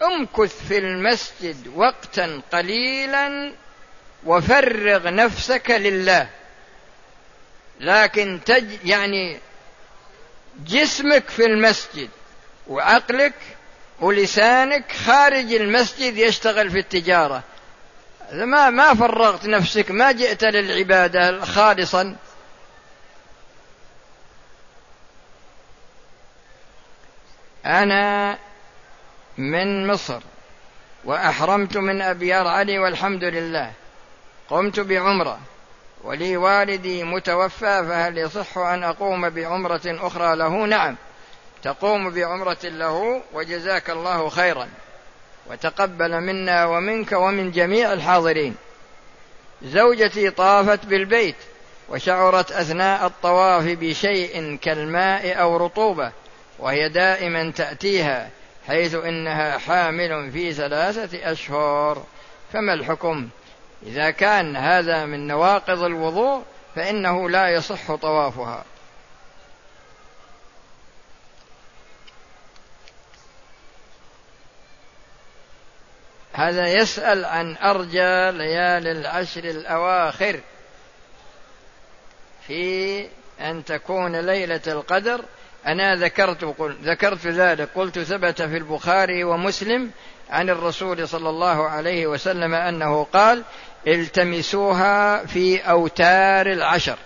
امكث 0.02 0.68
في 0.68 0.78
المسجد 0.78 1.68
وقتا 1.76 2.42
قليلا 2.52 3.54
وفرغ 4.26 5.10
نفسك 5.10 5.72
لله. 5.72 6.30
لكن 7.80 8.40
تج 8.46 8.86
يعني 8.86 9.40
جسمك 10.66 11.30
في 11.30 11.46
المسجد 11.46 12.10
وعقلك 12.68 13.34
ولسانك 14.00 14.92
خارج 14.92 15.54
المسجد 15.54 16.18
يشتغل 16.18 16.72
في 16.72 16.80
التجارة. 16.80 17.44
ما 18.34 18.70
ما 18.70 18.94
فرغت 18.94 19.46
نفسك 19.46 19.92
ما 19.92 20.12
جئت 20.12 20.44
للعبادة 20.44 21.46
خالصا. 21.46 22.16
أنا 27.66 28.38
من 29.38 29.88
مصر 29.88 30.22
وأحرمت 31.06 31.78
من 31.78 32.02
أبيار 32.02 32.48
علي 32.48 32.80
والحمد 32.80 33.24
لله. 33.24 33.72
قمت 34.50 34.80
بعمرة 34.80 35.40
ولي 36.04 36.38
والدي 36.38 37.04
متوفى 37.04 37.60
فهل 37.60 38.18
يصح 38.18 38.58
أن 38.58 38.84
أقوم 38.84 39.30
بعمرة 39.30 39.82
أخرى 39.86 40.36
له؟ 40.36 40.66
نعم 40.66 40.96
تقوم 41.64 42.10
بعمرة 42.10 42.64
له 42.64 43.22
وجزاك 43.34 43.90
الله 43.90 44.30
خيرا. 44.30 44.70
وتقبل 45.50 46.22
منا 46.22 46.66
ومنك 46.66 47.12
ومن 47.12 47.52
جميع 47.52 47.94
الحاضرين. 47.94 48.56
زوجتي 49.62 50.30
طافت 50.30 50.86
بالبيت 50.86 51.36
وشعرت 51.90 52.52
أثناء 52.52 53.06
الطواف 53.06 53.64
بشيء 53.64 54.58
كالماء 54.62 55.42
أو 55.42 55.58
رطوبة 55.58 56.12
وهي 56.60 56.90
دائما 56.90 57.52
تأتيها 57.52 58.30
حيث 58.68 58.96
إنها 58.96 59.58
حامل 59.58 60.32
في 60.32 60.54
ثلاثة 60.54 61.32
أشهر. 61.32 62.04
فما 62.54 62.74
الحكم؟ 62.74 63.30
إذا 63.86 64.12
كان 64.12 64.56
هذا 64.56 65.06
من 65.06 65.28
نواقض 65.28 65.84
الوضوء 65.84 66.44
فإنه 66.76 67.30
لا 67.30 67.50
يصح 67.50 67.96
طوافها. 67.96 68.64
هذا 76.34 76.68
يسأل 76.68 77.26
عن 77.26 77.58
أرجى 77.58 78.38
ليالي 78.38 78.92
العشر 78.92 79.44
الأواخر. 79.44 80.40
في 82.48 83.06
أن 83.42 83.66
تكون 83.66 84.16
ليلة 84.16 84.62
القدر. 84.68 85.26
أنا 85.68 85.96
ذكرت 85.96 86.56
ذكرت 86.84 87.28
ذلك. 87.28 87.70
قلت 87.76 88.00
ثبت 88.00 88.42
في 88.42 88.58
البخاري 88.58 89.24
ومسلم 89.24 89.92
عن 90.30 90.50
الرسول 90.50 91.08
صلى 91.08 91.30
الله 91.30 91.70
عليه 91.70 92.08
وسلم 92.08 92.54
أنه 92.54 93.04
قال 93.04 93.44
التمسوها 93.88 95.26
في 95.26 95.60
أوتار 95.60 96.48
العشر. 96.48 96.98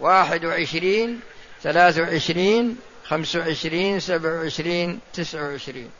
واحد 0.00 0.44
وعشرين 0.44 1.20
ثلاث 1.62 1.98
وعشرين 1.98 2.76
خمس 3.04 3.36
وعشرين 3.36 4.00
سبع 4.00 4.32
وعشرين 4.32 5.00
تسع 5.12 5.42
وعشرين. 5.42 5.90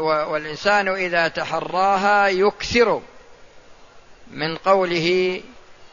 والإنسان 0.00 0.88
إذا 0.88 1.28
تحراها 1.28 2.28
يكثر 2.28 3.02
من 4.30 4.56
قوله 4.56 5.40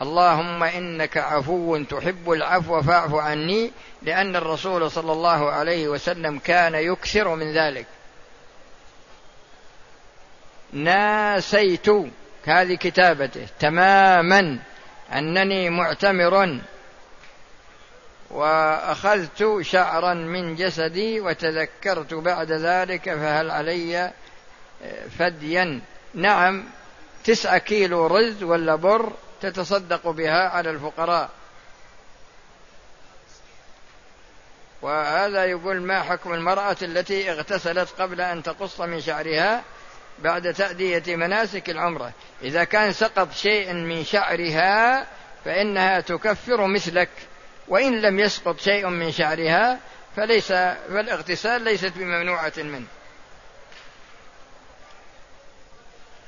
اللهم 0.01 0.63
إنك 0.63 1.17
عفو 1.17 1.83
تحب 1.83 2.31
العفو 2.31 2.81
فاعف 2.81 3.13
عني 3.13 3.71
لأن 4.01 4.35
الرسول 4.35 4.91
صلى 4.91 5.11
الله 5.11 5.51
عليه 5.51 5.87
وسلم 5.87 6.39
كان 6.39 6.75
يكثر 6.75 7.35
من 7.35 7.53
ذلك. 7.53 7.85
ناسيت 10.73 11.87
هذه 12.45 12.75
كتابته 12.75 13.47
تماما 13.59 14.59
أنني 15.13 15.69
معتمر 15.69 16.59
وأخذت 18.31 19.57
شعرا 19.61 20.13
من 20.13 20.55
جسدي 20.55 21.19
وتذكرت 21.19 22.13
بعد 22.13 22.51
ذلك 22.51 23.03
فهل 23.03 23.51
علي 23.51 23.97
آه، 24.83 25.07
فديا؟ 25.19 25.81
نعم 26.13 26.65
تسعة 27.23 27.57
كيلو 27.57 28.07
رز 28.07 28.43
ولا 28.43 28.75
بر 28.75 29.13
تتصدق 29.41 30.09
بها 30.09 30.49
على 30.49 30.69
الفقراء. 30.69 31.29
وهذا 34.81 35.45
يقول 35.45 35.81
ما 35.81 36.01
حكم 36.01 36.33
المرأة 36.33 36.77
التي 36.81 37.31
اغتسلت 37.31 37.89
قبل 37.99 38.21
أن 38.21 38.43
تقص 38.43 38.81
من 38.81 39.01
شعرها 39.01 39.63
بعد 40.19 40.53
تأدية 40.53 41.15
مناسك 41.15 41.69
العمرة. 41.69 42.11
إذا 42.41 42.63
كان 42.63 42.93
سقط 42.93 43.31
شيء 43.33 43.73
من 43.73 44.03
شعرها 44.03 45.07
فإنها 45.45 45.99
تكفر 45.99 46.67
مثلك. 46.67 47.09
وإن 47.71 48.01
لم 48.01 48.19
يسقط 48.19 48.59
شيء 48.59 48.87
من 48.87 49.11
شعرها 49.11 49.79
فليس 50.15 50.47
فالاغتسال 50.47 51.61
ليست 51.61 51.93
بممنوعة 51.95 52.53
منه. 52.57 52.87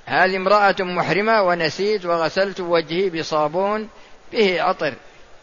هذه 0.05 0.37
امرأة 0.37 0.75
محرمة 0.79 1.41
ونسيت 1.41 2.05
وغسلت 2.05 2.59
وجهي 2.59 3.09
بصابون 3.09 3.89
به 4.31 4.61
عطر 4.61 4.93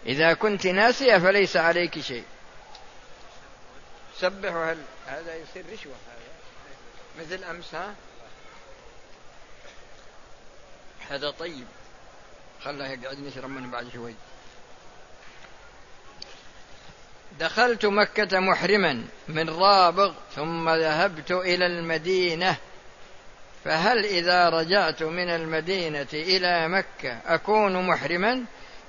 إذا 0.06 0.32
كنت 0.32 0.66
ناسية 0.66 1.18
فليس 1.18 1.56
عليك 1.56 2.00
شيء. 2.00 2.24
سبحوا 4.18 4.72
هل 4.72 4.78
هذا 5.06 5.34
يصير 5.36 5.64
رشوة؟ 5.72 5.94
هذا 7.18 7.24
مثل 7.24 7.44
أمس 7.44 7.74
ها؟ 7.74 7.94
هذا 11.10 11.30
طيب. 11.30 11.66
خله 12.64 12.88
يقعد 12.88 13.18
نشرب 13.18 13.50
منه 13.50 13.70
بعد 13.70 13.88
شوي. 13.92 14.14
دخلت 17.38 17.86
مكة 17.86 18.40
محرما 18.40 19.04
من 19.28 19.48
رابغ 19.50 20.12
ثم 20.36 20.70
ذهبت 20.70 21.30
إلى 21.30 21.66
المدينة. 21.66 22.56
فهل 23.64 24.04
إذا 24.04 24.48
رجعت 24.48 25.02
من 25.02 25.28
المدينة 25.28 26.06
إلى 26.12 26.68
مكة 26.68 27.18
أكون 27.26 27.86
محرما؟ 27.86 28.44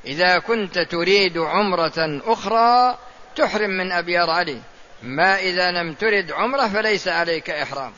إذا 0.05 0.39
كنت 0.39 0.79
تريد 0.79 1.37
عمرة 1.37 2.21
أخرى 2.25 2.97
تحرم 3.35 3.69
من 3.69 3.91
أبيار 3.91 4.29
علي. 4.29 4.61
ما 5.03 5.39
إذا 5.39 5.71
لم 5.71 5.93
ترد 5.93 6.31
عمرة 6.31 6.67
فليس 6.67 7.07
عليك 7.07 7.49
إحرام. 7.49 7.93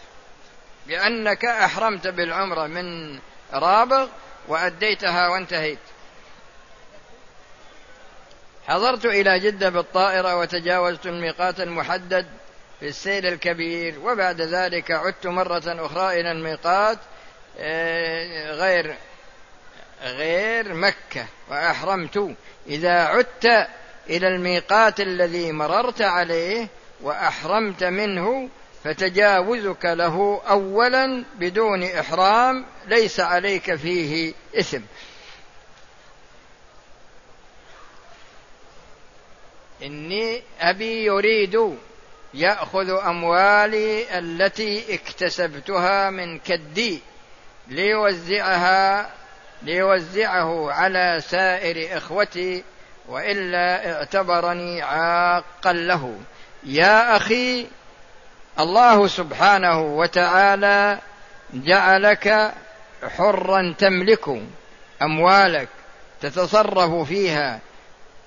لأنك 0.88 1.46
أحرمت 1.46 2.08
بالعمرة 2.08 2.68
من 2.68 3.20
رابغ 3.54 4.08
وأديتها 4.48 5.28
وانتهيت. 5.28 5.80
حضرت 8.68 9.06
إلى 9.06 9.40
جدة 9.40 9.70
بالطائرة 9.70 10.38
وتجاوزت 10.38 11.06
الميقات 11.06 11.60
المحدد 11.60 12.26
في 12.80 12.88
السيل 12.88 13.26
الكبير 13.26 14.00
وبعد 14.00 14.42
ذلك 14.42 14.92
عدت 14.92 15.28
مرة 15.28 15.64
أخرى 15.68 16.22
إلى 16.22 16.32
الميقات 16.32 16.98
آه، 17.60 18.52
غير 18.52 18.96
غير 20.04 20.74
مكة 20.74 21.26
وأحرمت. 21.50 22.36
إذا 22.68 23.04
عدت 23.04 23.68
إلى 24.10 24.28
الميقات 24.28 25.00
الذي 25.00 25.52
مررت 25.52 26.02
عليه 26.02 26.68
وأحرمت 27.02 27.84
منه 27.84 28.50
فتجاوزك 28.84 29.86
له 29.86 30.42
أولا 30.50 31.24
بدون 31.36 31.84
إحرام 31.84 32.66
ليس 32.88 33.20
عليك 33.20 33.76
فيه 33.76 34.34
إثم. 34.60 34.82
إني 39.84 40.42
أبي 40.60 41.06
يريد 41.06 41.78
يأخذ 42.34 42.90
أموالي 42.90 44.20
التي 44.20 44.96
اكتسبتها 44.96 46.10
من 46.10 46.40
كدي 46.40 47.02
ليوزعها 47.68 49.10
ليوزعه 49.62 50.72
على 50.72 51.22
سائر 51.28 51.98
إخوتي 51.98 52.64
وإلا 53.08 53.94
اعتبرني 53.94 54.82
عاقا 54.82 55.74
له. 55.74 56.18
يا 56.64 57.18
أخي 57.18 57.68
الله 58.60 59.08
سبحانه 59.08 59.82
وتعالى 59.82 61.00
جعلك 61.54 62.54
حرا 63.18 63.76
تملك 63.78 64.42
أموالك 65.02 65.68
تتصرف 66.22 67.08
فيها 67.08 67.60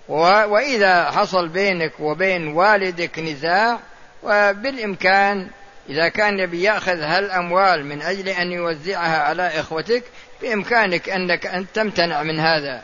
وإذا 0.09 1.11
حصل 1.11 1.49
بينك 1.49 1.93
وبين 2.01 2.49
والدك 2.49 3.19
نزاع 3.19 3.79
وبالإمكان 4.23 5.51
إذا 5.89 6.09
كان 6.09 6.39
يبي 6.39 6.63
يأخذ 6.63 7.01
هالأموال 7.01 7.87
من 7.87 8.03
أجل 8.03 8.29
أن 8.29 8.53
يوزعها 8.53 9.23
على 9.23 9.61
إخوتك 9.61 10.03
بإمكانك 10.43 11.09
أنك 11.09 11.47
أن 11.47 11.67
تمتنع 11.75 12.23
من 12.23 12.41
هذا. 12.41 12.83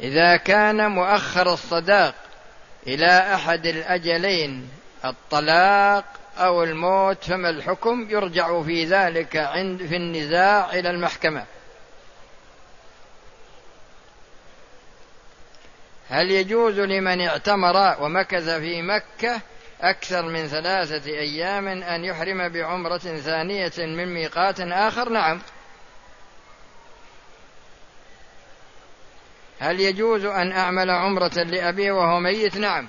إذا 0.00 0.36
كان 0.36 0.90
مؤخر 0.90 1.52
الصداق 1.52 2.14
إلى 2.86 3.34
أحد 3.34 3.66
الأجلين 3.66 4.68
الطلاق 5.04 6.04
أو 6.38 6.62
الموت 6.62 7.24
فما 7.24 7.50
الحكم؟ 7.50 8.06
يرجع 8.10 8.62
في 8.62 8.84
ذلك 8.84 9.36
عند 9.36 9.86
في 9.86 9.96
النزاع 9.96 10.72
إلى 10.72 10.90
المحكمة. 10.90 11.44
هل 16.12 16.30
يجوز 16.30 16.80
لمن 16.80 17.20
اعتمر 17.20 18.02
ومكث 18.02 18.48
في 18.48 18.82
مكة 18.82 19.40
أكثر 19.80 20.22
من 20.22 20.46
ثلاثة 20.46 21.10
أيام 21.10 21.68
أن 21.68 22.04
يحرم 22.04 22.48
بعمرة 22.48 22.98
ثانية 22.98 23.72
من 23.78 24.14
ميقات 24.14 24.60
آخر؟ 24.60 25.08
نعم. 25.08 25.40
هل 29.60 29.80
يجوز 29.80 30.24
أن 30.24 30.52
أعمل 30.52 30.90
عمرة 30.90 31.42
لأبي 31.42 31.90
وهو 31.90 32.20
ميت؟ 32.20 32.56
نعم. 32.56 32.88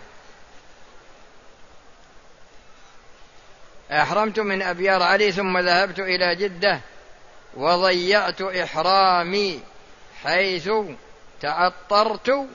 أحرمت 3.91 4.39
من 4.39 4.62
أبيار 4.62 5.03
علي 5.03 5.31
ثم 5.31 5.57
ذهبت 5.57 5.99
إلى 5.99 6.36
جدة 6.36 6.79
وضيعت 7.53 8.41
إحرامي 8.41 9.62
حيث 10.23 10.69
تعطرت 11.41 12.47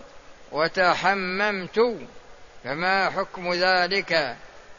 وتحممت 0.53 1.97
فما 2.65 3.11
حكم 3.11 3.53
ذلك 3.53 4.37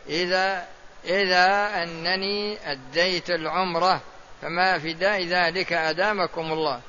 إذا 0.10 0.65
إذا 1.05 1.84
أنني 1.84 2.58
أديت 2.71 3.29
العمرة 3.29 4.01
فما 4.41 4.79
فداء 4.79 5.25
ذلك 5.25 5.73
أدامكم 5.73 6.51
الله. 6.51 6.82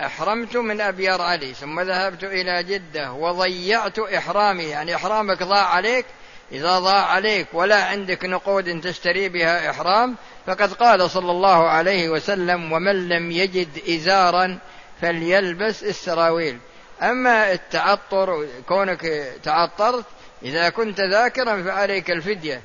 أحرمت 0.00 0.56
من 0.56 0.80
أبيار 0.80 1.22
علي 1.22 1.54
ثم 1.54 1.80
ذهبت 1.80 2.24
إلى 2.24 2.62
جدة 2.62 3.12
وضيعت 3.12 3.98
إحرامي 3.98 4.64
يعني 4.64 4.94
إحرامك 4.94 5.42
ضاع 5.42 5.66
عليك؟ 5.66 6.06
إذا 6.52 6.78
ضاع 6.78 7.04
عليك 7.06 7.46
ولا 7.52 7.84
عندك 7.84 8.24
نقود 8.24 8.80
تشتري 8.80 9.28
بها 9.28 9.70
إحرام 9.70 10.16
فقد 10.46 10.72
قال 10.72 11.10
صلى 11.10 11.30
الله 11.30 11.68
عليه 11.68 12.08
وسلم 12.08 12.72
ومن 12.72 13.08
لم 13.08 13.30
يجد 13.30 13.68
إزارا 13.88 14.58
فليلبس 15.00 15.82
السراويل. 15.82 16.58
أما 17.02 17.52
التعطر 17.52 18.48
كونك 18.68 19.32
تعطرت 19.42 20.04
إذا 20.42 20.68
كنت 20.68 21.00
ذاكرا 21.00 21.62
فعليك 21.62 22.10
الفدية. 22.10 22.62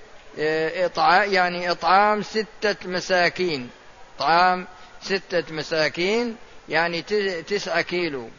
إطعام 0.86 1.34
يعني 1.34 1.72
إطعام 1.72 2.22
ستة 2.22 2.76
مساكين. 2.86 3.70
إطعام 4.18 4.68
ستة 5.02 5.44
مساكين 5.54 6.36
يعني 6.70 7.02
تسعة 7.42 7.82
كيلو. 7.82 8.30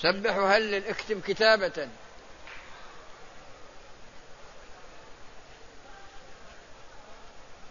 سبحوا 0.00 0.56
هل 0.56 0.74
اكتب 0.74 1.20
كتابة. 1.26 1.88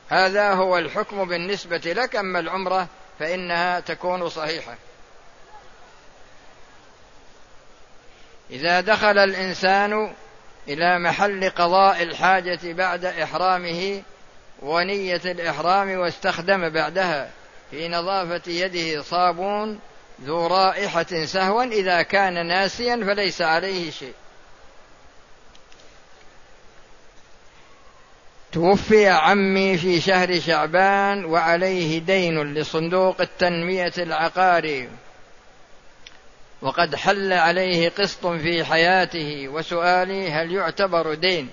هذا 0.10 0.54
هو 0.54 0.78
الحكم 0.78 1.26
بالنسبة 1.26 1.78
لك 1.78 2.16
أما 2.16 2.40
العمرة 2.40 2.88
فإنها 3.22 3.80
تكون 3.80 4.30
صحيحة. 4.30 4.76
إذا 8.52 8.82
دخل 8.82 9.18
الإنسان 9.18 10.14
إلى 10.68 11.00
محل 11.00 11.50
قضاء 11.50 12.04
الحاجة 12.04 12.60
بعد 12.64 13.06
إحرامه 13.06 14.04
ونية 14.62 15.22
الإحرام 15.26 15.92
واستخدم 15.92 16.70
بعدها 16.70 17.30
في 17.72 17.88
نظافة 17.88 18.52
يده 18.52 19.02
صابون 19.02 19.80
ذو 20.22 20.48
رائحة 20.48 21.26
سهوا 21.26 21.64
إذا 21.64 22.02
كان 22.02 22.48
ناسيا 22.48 22.96
فليس 22.96 23.42
عليه 23.42 23.92
شيء. 23.92 24.14
توفي 28.52 29.08
عمي 29.10 29.78
في 29.78 30.02
شهر 30.02 30.40
شعبان 30.40 31.26
وعليه 31.26 32.00
دين 32.00 32.54
لصندوق 32.54 33.22
التنمية 33.22 33.94
العقاري. 33.98 34.90
وقد 36.62 36.96
حل 36.96 37.34
عليه 37.34 37.90
قسط 37.90 38.28
في 38.28 38.64
حياته 38.64 39.48
وسؤالي 39.48 40.32
هل 40.32 40.52
يعتبر 40.52 41.14
دين؟ 41.14 41.50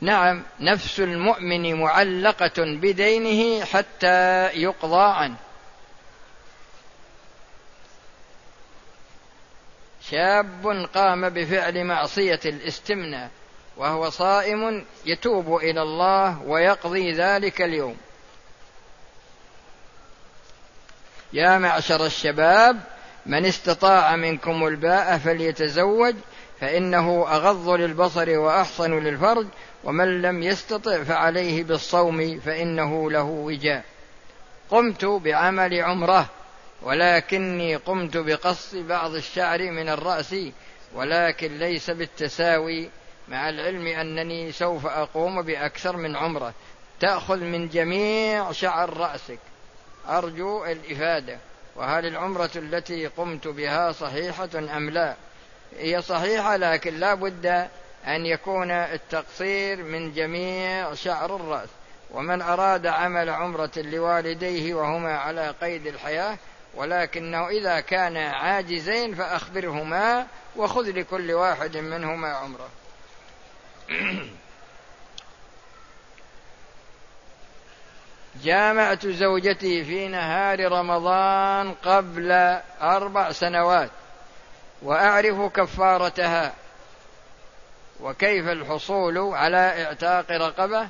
نعم 0.00 0.42
نفس 0.60 1.00
المؤمن 1.00 1.74
معلقة 1.74 2.52
بدينه 2.58 3.64
حتى 3.64 4.46
يقضى 4.46 5.12
عنه. 5.14 5.36
شاب 10.10 10.88
قام 10.94 11.28
بفعل 11.28 11.84
معصية 11.84 12.40
الاستمناء. 12.46 13.30
وهو 13.78 14.10
صائم 14.10 14.84
يتوب 15.06 15.56
إلى 15.56 15.82
الله 15.82 16.42
ويقضي 16.42 17.12
ذلك 17.12 17.62
اليوم. 17.62 17.96
يا 21.32 21.58
معشر 21.58 22.06
الشباب 22.06 22.80
من 23.26 23.46
استطاع 23.46 24.16
منكم 24.16 24.66
الباء 24.66 25.18
فليتزوج 25.18 26.14
فإنه 26.60 27.26
أغض 27.28 27.68
للبصر 27.68 28.38
وأحصن 28.38 28.98
للفرج 28.98 29.46
ومن 29.84 30.22
لم 30.22 30.42
يستطع 30.42 31.02
فعليه 31.02 31.64
بالصوم 31.64 32.40
فإنه 32.40 33.10
له 33.10 33.22
وجاء. 33.22 33.84
قمت 34.70 35.04
بعمل 35.04 35.80
عمرة 35.80 36.26
ولكني 36.82 37.76
قمت 37.76 38.16
بقص 38.16 38.74
بعض 38.74 39.14
الشعر 39.14 39.70
من 39.70 39.88
الرأس 39.88 40.34
ولكن 40.94 41.58
ليس 41.58 41.90
بالتساوي 41.90 42.90
مع 43.30 43.48
العلم 43.48 43.86
أنني 43.86 44.52
سوف 44.52 44.86
أقوم 44.86 45.42
بأكثر 45.42 45.96
من 45.96 46.16
عمرة. 46.16 46.52
تأخذ 47.00 47.38
من 47.40 47.68
جميع 47.68 48.52
شعر 48.52 48.96
رأسك. 48.96 49.38
أرجو 50.08 50.64
الإفادة. 50.64 51.38
وهل 51.76 52.06
العمرة 52.06 52.50
التي 52.56 53.06
قمت 53.06 53.48
بها 53.48 53.92
صحيحة 53.92 54.48
أم 54.76 54.90
لا؟ 54.90 55.14
هي 55.78 56.02
صحيحة 56.02 56.56
لكن 56.56 56.94
لا 56.94 57.14
بد 57.14 57.46
أن 58.06 58.26
يكون 58.26 58.70
التقصير 58.70 59.82
من 59.82 60.12
جميع 60.12 60.94
شعر 60.94 61.36
الرأس. 61.36 61.68
ومن 62.10 62.42
أراد 62.42 62.86
عمل 62.86 63.30
عمرة 63.30 63.70
لوالديه 63.76 64.74
وهما 64.74 65.18
على 65.18 65.54
قيد 65.60 65.86
الحياة 65.86 66.36
ولكنه 66.74 67.48
إذا 67.48 67.80
كان 67.80 68.16
عاجزين 68.16 69.14
فأخبرهما 69.14 70.26
وخذ 70.56 70.90
لكل 70.90 71.32
واحد 71.32 71.76
منهما 71.76 72.28
عمرة. 72.28 72.68
جامعت 78.44 79.06
زوجتي 79.06 79.84
في 79.84 80.08
نهار 80.08 80.72
رمضان 80.72 81.74
قبل 81.74 82.32
أربع 82.82 83.32
سنوات 83.32 83.90
وأعرف 84.82 85.52
كفارتها 85.52 86.52
وكيف 88.00 88.48
الحصول 88.48 89.18
على 89.18 89.84
إعتاق 89.84 90.30
رقبة. 90.30 90.88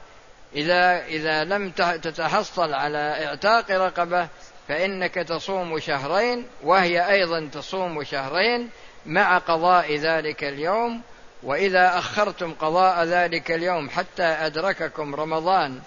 إذا 0.54 1.04
إذا 1.06 1.44
لم 1.44 1.70
تتحصل 1.70 2.74
على 2.74 3.26
إعتاق 3.26 3.70
رقبة 3.70 4.28
فإنك 4.68 5.14
تصوم 5.14 5.78
شهرين 5.78 6.46
وهي 6.62 7.10
أيضا 7.10 7.48
تصوم 7.52 8.04
شهرين 8.04 8.70
مع 9.06 9.38
قضاء 9.38 9.96
ذلك 9.96 10.44
اليوم. 10.44 11.02
وإذا 11.42 11.98
أخرتم 11.98 12.54
قضاء 12.54 13.04
ذلك 13.04 13.50
اليوم 13.50 13.90
حتى 13.90 14.22
أدرككم 14.22 15.14
رمضان 15.14 15.80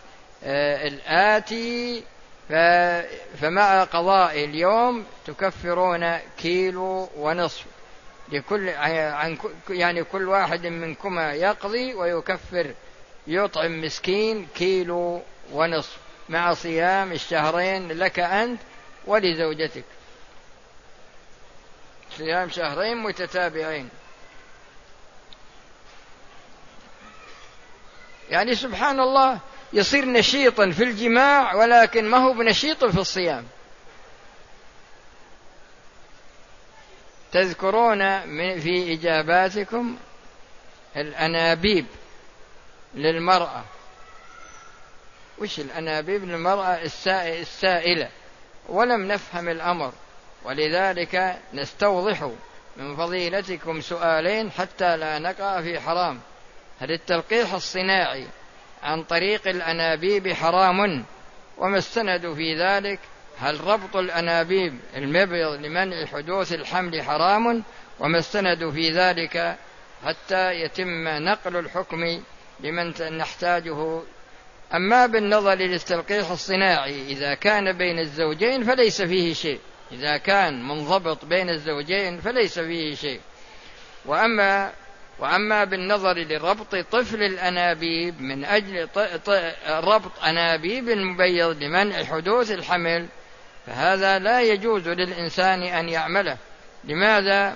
آه 0.44 0.88
الآتي 0.88 2.04
فمع 3.42 3.84
قضاء 3.84 4.44
اليوم 4.44 5.06
تكفرون 5.26 6.18
كيلو 6.38 7.10
ونصف. 7.18 7.66
لكل 8.32 8.70
عن 8.70 9.38
يعني 9.70 10.04
كل 10.04 10.28
واحد 10.28 10.68
منكما 10.68 11.34
يقضي 11.34 11.94
ويكفر 11.94 12.74
يطعم 13.28 13.82
مسكين 13.82 14.48
كيلو 14.56 15.22
ونصف. 15.52 15.98
مع 16.30 16.54
صيام 16.54 17.12
الشهرين 17.12 17.92
لك 17.92 18.20
أنت 18.20 18.60
ولزوجتك. 19.08 19.84
صيام 22.18 22.50
شهرين 22.50 22.98
متتابعين. 22.98 23.90
يعني 28.32 28.56
سبحان 28.56 29.00
الله 29.00 29.39
يصير 29.74 30.06
نشيطا 30.06 30.72
في 30.72 30.84
الجماع 30.84 31.54
ولكن 31.54 32.06
ما 32.06 32.17
هو 32.17 32.34
بنشيط 32.34 32.86
في 32.86 33.00
الصيام. 33.00 33.46
تذكرون 37.32 38.22
في 38.60 38.94
إجاباتكم 38.94 39.98
الأنابيب 40.96 41.86
للمرأة. 42.96 43.63
وش 45.38 45.60
الأنابيب 45.60 46.26
للمرأة؟ 46.26 46.80
السائلة. 47.41 48.10
ولم 48.70 49.08
نفهم 49.08 49.50
الأمر. 49.50 49.94
ولذلك 50.44 51.39
نستوضح 51.54 52.30
من 52.78 52.96
فضيلتكم 52.96 53.82
سؤالين 53.82 54.52
حتى 54.52 54.98
لا 54.98 55.20
نقع 55.20 55.62
في 55.62 55.80
حرام. 55.80 56.20
هل 56.82 56.91
التلقيح 56.91 57.54
الصناعي 57.54 58.28
عن 58.84 59.04
طريق 59.04 59.48
الأنابيب 59.48 60.34
حرام؟ 60.34 61.06
وما 61.58 61.78
السند 61.78 62.34
في 62.34 62.56
ذلك؟ 62.56 63.00
هل 63.39 63.62
ربط 63.62 63.96
الأنابيب 63.96 64.80
المبيض 64.96 65.52
لمنع 65.65 66.06
حدوث 66.06 66.54
الحمل 66.54 67.02
حرام؟ 67.02 67.63
وما 68.00 68.17
السند 68.17 68.70
في 68.70 68.91
ذلك 68.91 69.58
حتى 70.06 70.52
يتم 70.52 71.08
نقل 71.08 71.56
الحكم 71.56 72.24
لمن 72.60 72.94
نحتاجه؟ 73.17 74.02
أما 74.74 75.06
بالنظر 75.06 75.54
للتلقيح 75.54 76.32
الصناعي 76.32 77.08
إذا 77.08 77.34
كان 77.34 77.78
بين 77.78 78.00
الزوجين 78.00 78.63
فليس 78.63 79.02
فيه 79.02 79.34
شيء. 79.34 79.60
إذا 79.91 80.17
كان 80.17 80.67
منضبط 80.67 81.26
بين 81.26 81.50
الزوجين 81.50 82.20
فليس 82.20 82.60
فيه 82.60 82.96
شيء. 82.96 83.20
وأما 84.06 84.72
وأما 85.19 85.63
بالنظر 85.63 86.13
لربط 86.13 86.76
طفل 86.76 87.24
الأنابيب 87.24 88.21
من 88.21 88.45
أجل 88.45 88.88
ربط 89.69 90.24
أنابيب 90.24 90.89
المبيض 90.89 91.63
لمنع 91.63 92.04
حدوث 92.04 92.52
الحمل 92.52 93.08
فهذا 93.67 94.19
لا 94.19 94.41
يجوز 94.41 94.88
للإنسان 94.88 95.63
أن 95.63 95.89
يعمله 95.89 96.38
لماذا؟ 96.84 97.56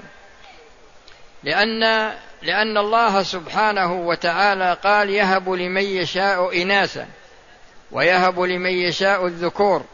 لأن 1.43 2.11
لأن 2.41 2.77
الله 2.77 3.23
سبحانه 3.23 3.93
وتعالى 3.93 4.77
قال 4.83 5.09
يهب 5.09 5.49
لمن 5.49 5.83
يشاء 5.83 6.61
إناثا 6.61 7.07
ويهب 7.91 8.39
لمن 8.39 8.71
يشاء 8.71 9.25
الذكور 9.25 9.85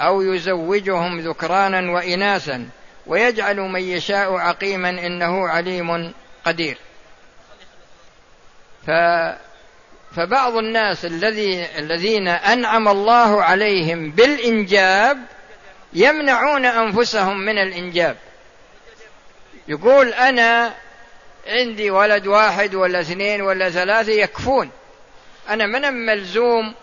أو 0.00 0.22
يزوجهم 0.22 1.20
ذكرانا 1.20 1.92
وإناثا 1.92 2.68
ويجعل 3.06 3.56
من 3.56 3.80
يشاء 3.80 4.32
عقيما 4.32 4.88
إنه 4.88 5.48
عليم 5.48 6.12
قدير 6.44 6.78
ف 8.86 8.90
فبعض 10.16 10.56
الناس 10.56 11.04
الذي 11.04 11.66
الذين 11.78 12.28
أنعم 12.28 12.88
الله 12.88 13.42
عليهم 13.42 14.10
بالإنجاب 14.10 15.18
يمنعون 15.92 16.64
أنفسهم 16.64 17.40
من 17.40 17.58
الإنجاب. 17.58 18.16
يقول 19.68 20.08
أنا 20.08 20.74
عندي 21.46 21.90
ولد 21.90 22.26
واحد 22.26 22.74
ولا 22.74 23.00
اثنين 23.00 23.42
ولا 23.42 23.70
ثلاثة 23.70 24.12
يكفون. 24.12 24.70
أنا 25.48 25.66
من 25.66 26.06
ملزوم 26.06 26.74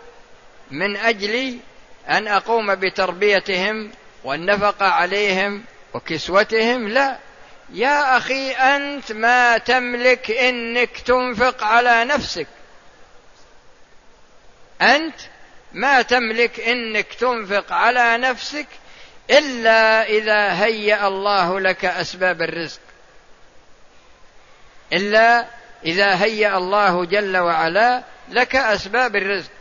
من 0.72 0.98
أجلي 0.98 1.58
أن 2.10 2.28
أقوم 2.28 2.76
بتربيتهم 2.76 3.92
والنفقة 4.24 4.86
عليهم 4.86 5.64
وكسوتهم؟ 5.94 6.88
لا. 6.88 7.18
يا 7.74 8.18
أخي 8.18 8.52
أنت 8.52 9.12
ما 9.12 9.58
تملك 9.58 10.32
إنك 10.32 10.98
تنفق 10.98 11.64
على 11.64 12.06
نفسك. 12.06 12.48
أنت 14.82 15.16
ما 15.74 16.02
تملك 16.02 16.60
إنك 16.60 17.14
تنفق 17.14 17.74
على 17.74 18.18
نفسك 18.18 18.68
إلا 19.30 20.04
إذا 20.04 20.64
هيأ 20.64 21.08
الله 21.08 21.60
لك 21.60 21.86
أسباب 21.86 22.42
الرزق. 22.42 22.82
إلا 24.94 25.46
إذا 25.86 26.24
هيأ 26.24 26.58
الله 26.58 27.06
جل 27.06 27.38
وعلا 27.38 28.04
لك 28.30 28.56
أسباب 28.56 29.16
الرزق. 29.16 29.52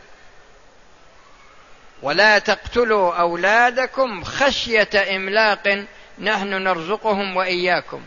ولا 2.01 2.39
تقتلوا 2.39 3.13
أولادكم 3.15 4.23
خشية 4.23 5.15
إملاق 5.15 5.85
نحن 6.21 6.47
نرزقهم 6.47 7.37
وإياكم. 7.37 8.01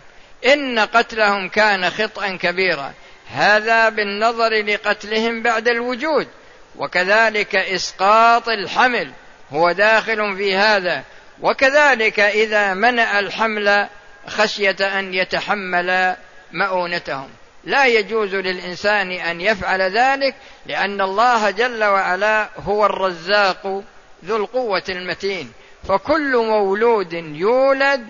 إن 0.47 0.79
قتلهم 0.79 1.49
كان 1.49 1.91
خطأ 1.91 2.37
كبيرا. 2.37 2.93
هذا 3.33 3.89
بالنظر 3.89 4.65
لقتلهم 4.65 5.43
بعد 5.43 5.69
الوجود. 5.69 6.29
وكذلك 6.77 7.57
إسقاط 7.57 8.49
الحمل 8.49 9.13
هو 9.53 9.73
داخل 9.73 10.37
في 10.37 10.57
هذا. 10.57 11.03
وكذلك 11.41 12.21
إذا 12.21 12.75
منع 12.75 13.19
الحمل 13.19 13.89
خشية 14.27 14.99
أن 14.99 15.15
يتحمل 15.15 16.17
مؤونتهم. 16.53 17.29
لا 17.65 17.87
يجوز 17.87 18.35
للإنسان 18.35 19.11
أن 19.11 19.41
يفعل 19.41 19.83
ذلك 19.83 20.35
لأن 20.67 21.01
الله 21.01 21.51
جل 21.51 21.85
وعلا 21.85 22.49
هو 22.59 22.87
الرزاق 22.87 23.83
ذو 24.25 24.37
القوة 24.37 24.83
المتين. 24.89 25.53
فكل 25.89 26.37
مولود 26.37 27.13
يولد 27.13 28.07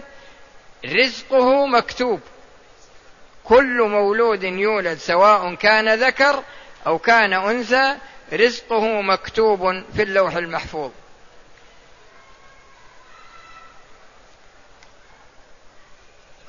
رزقه 0.85 1.67
مكتوب. 1.67 2.21
كل 3.45 3.83
مولود 3.83 4.43
يولد 4.43 4.99
سواء 4.99 5.55
كان 5.55 5.95
ذكر 5.95 6.43
أو 6.87 6.99
كان 6.99 7.33
أنثى 7.33 7.97
رزقه 8.33 9.01
مكتوب 9.01 9.83
في 9.97 10.03
اللوح 10.03 10.37
المحفوظ. 10.37 10.91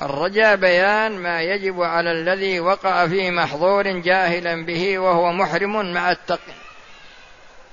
الرجاء 0.01 0.55
بيان 0.55 1.11
ما 1.11 1.41
يجب 1.41 1.81
على 1.81 2.11
الذي 2.11 2.59
وقع 2.59 3.07
في 3.07 3.31
محظور 3.31 3.91
جاهلا 3.91 4.65
به 4.65 4.99
وهو 4.99 5.31
محرم 5.31 5.93
مع 5.93 6.11
التق... 6.11 6.41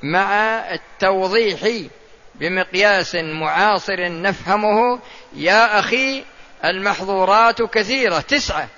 مع 0.03 0.35
التوضيح 0.75 1.89
بمقياس 2.35 3.15
معاصر 3.15 4.23
نفهمه 4.23 5.01
يا 5.33 5.79
أخي 5.79 6.25
المحظورات 6.65 7.63
كثيرة 7.63 8.21
تسعة. 8.21 8.69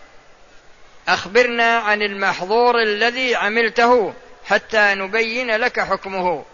أخبرنا 1.08 1.78
عن 1.78 2.02
المحظور 2.02 2.82
الذي 2.82 3.34
عملته 3.34 4.14
حتى 4.46 4.94
نبين 4.94 5.56
لك 5.56 5.80
حكمه. 5.80 6.44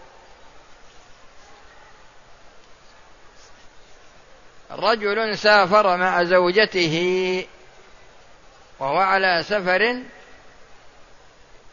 رجل 4.71 5.37
سافر 5.37 5.97
مع 5.97 6.23
زوجته 6.23 7.45
وهو 8.79 8.97
على 8.97 9.43
سفر 9.43 10.01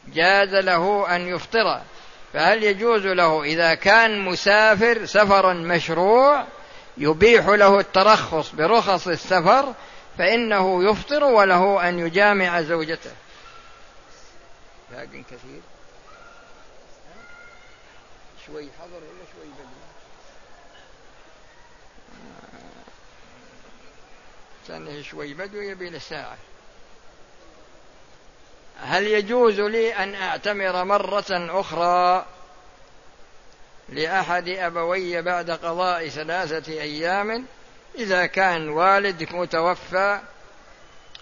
جاز 0.07 0.55
له 0.55 1.17
أن 1.17 1.29
يفطر. 1.29 1.83
فهل 2.33 2.65
يجوز 2.65 3.07
له 3.07 3.43
إذا 3.43 3.75
كان 3.75 4.21
مسافر 4.21 5.07
سفرا 5.07 5.53
مشروع 5.53 6.45
يبيح 6.97 7.47
له 7.47 7.81
الترخص 7.81 8.55
برخص 8.55 9.09
السفر 9.09 9.75
فإنه 10.19 10.91
يفطر 10.91 11.25
وله 11.25 11.89
أن 11.89 11.99
يجامع 11.99 12.63
زوجته؟ 12.63 13.11
باق 14.91 15.05
كثير. 15.05 15.61
شوي 18.47 18.69
حضر 18.81 18.97
ولا 18.97 19.25
شوي 19.33 19.49
بدري 19.59 19.79
كان 24.69 25.03
شوي 25.03 25.35
بدو 25.35 25.61
يبي 25.61 25.91
له 25.91 25.99
ساعة. 25.99 26.37
هل 28.81 29.07
يجوز 29.07 29.61
لي 29.61 29.95
أن 29.95 30.15
أعتمر 30.15 30.85
مرة 30.85 31.61
أخرى 31.61 32.27
لأحد 33.89 34.49
أبوي 34.49 35.23
بعد 35.23 35.51
قضاء 35.51 36.09
ثلاثة 36.09 36.73
أيام؟ 36.73 37.47
إذا 37.95 38.27
كان 38.27 38.69
والدك 38.69 39.35
متوفى 39.35 40.21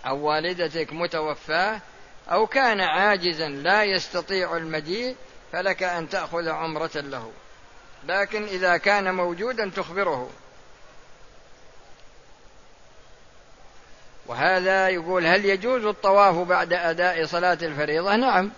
أو 0.06 0.18
والدتك 0.18 0.92
متوفاة 0.92 1.80
أو 2.32 2.46
كان 2.46 2.80
عاجزا 2.80 3.48
لا 3.48 3.84
يستطيع 3.84 4.56
المجيء 4.56 5.16
فلك 5.52 5.82
أن 5.82 6.08
تأخذ 6.08 6.48
عمرة 6.48 6.90
له. 6.94 7.32
لكن 8.04 8.44
إذا 8.44 8.76
كان 8.76 9.14
موجودا 9.14 9.70
تخبره. 9.76 10.30
وهذا 14.28 14.88
يقول 14.88 15.26
هل 15.26 15.44
يجوز 15.44 15.84
الطواف 15.84 16.48
بعد 16.48 16.72
أداء 16.72 17.26
صلاة 17.26 17.58
الفريضة؟ 17.62 18.16
نعم. 18.16 18.50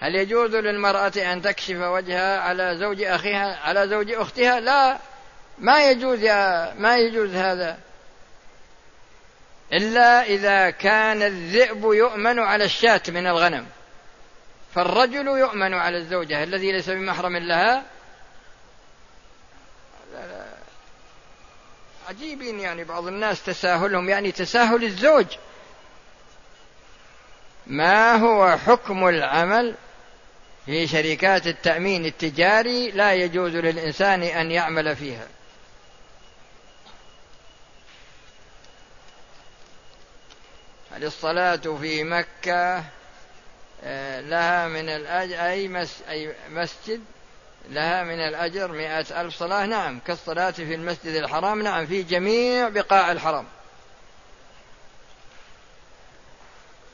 هل 0.00 0.14
يجوز 0.14 0.54
للمرأة 0.54 1.12
أن 1.16 1.42
تكشف 1.42 1.76
وجهها 1.76 2.40
على 2.40 2.76
زوج 2.78 3.02
أخيها 3.02 3.56
على 3.56 3.88
زوج 3.88 4.12
أختها؟ 4.12 4.60
لا. 4.60 4.98
ما 5.58 5.90
يجوز 5.90 6.22
يا 6.22 6.74
ما 6.78 6.96
يجوز 6.96 7.34
هذا. 7.34 7.78
إلا 9.72 10.22
إذا 10.22 10.70
كان 10.70 11.22
الذئب 11.22 11.84
يؤمن 11.84 12.38
على 12.38 12.64
الشاة 12.64 13.02
من 13.08 13.26
الغنم. 13.26 13.66
فالرجل 14.74 15.26
يؤمن 15.26 15.74
على 15.74 15.96
الزوجة 15.98 16.42
الذي 16.42 16.72
ليس 16.72 16.90
بمحرم 16.90 17.36
لها. 17.36 17.82
عجيبين 22.08 22.60
يعني 22.60 22.84
بعض 22.84 23.06
الناس 23.06 23.42
تساهلهم 23.42 24.08
يعني 24.08 24.32
تساهل 24.32 24.84
الزوج. 24.84 25.26
ما 27.66 28.16
هو 28.16 28.58
حكم 28.66 29.08
العمل 29.08 29.74
في 30.66 30.86
شركات 30.86 31.46
التأمين 31.46 32.06
التجاري 32.06 32.90
لا 32.90 33.14
يجوز 33.14 33.56
للإنسان 33.56 34.22
أن 34.22 34.50
يعمل 34.50 34.96
فيها؟ 34.96 35.28
هل 40.92 41.04
الصلاة 41.04 41.56
في 41.56 42.04
مكة 42.04 42.84
آه، 43.84 44.20
لها 44.20 44.68
من 44.68 44.88
الأجر 44.88 45.46
أي, 45.46 45.68
مس 45.68 46.02
أي 46.08 46.34
مسجد؟ 46.50 47.00
لها 47.68 48.02
من 48.02 48.20
الأجر 48.20 48.72
مئة 48.72 49.20
ألف 49.20 49.36
صلاة. 49.36 49.66
نعم 49.66 50.00
كالصلاة 50.06 50.50
في 50.50 50.74
المسجد 50.74 51.14
الحرام. 51.14 51.62
نعم 51.62 51.86
في 51.86 52.02
جميع 52.02 52.68
بقاع 52.68 53.12
الحرم. 53.12 53.44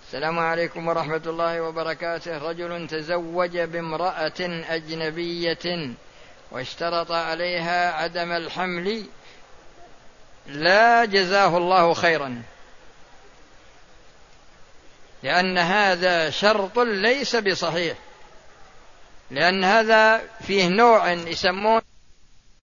السلام 0.07 0.39
عليكم 0.39 0.89
ورحمة 0.89 1.23
الله 1.27 1.61
وبركاته. 1.61 2.39
رجل 2.39 2.87
تزوج 2.89 3.59
بامرأة 3.59 4.65
أجنبية 4.69 5.95
واشترط 6.51 7.13
عليها 7.13 7.93
عدم 7.93 8.33
الحمل. 8.33 9.05
لا 10.47 11.05
جزاه 11.05 11.57
الله 11.57 11.95
خيرا 11.95 12.43
لأن 15.23 15.59
هذا 15.59 16.31
شرط 16.31 16.79
ليس 16.79 17.37
بصحيح. 17.37 17.97
لأن 19.31 19.65
هذا 19.65 20.23
فيه 20.41 20.69
نوع 20.69 21.13
يسمون 21.13 21.81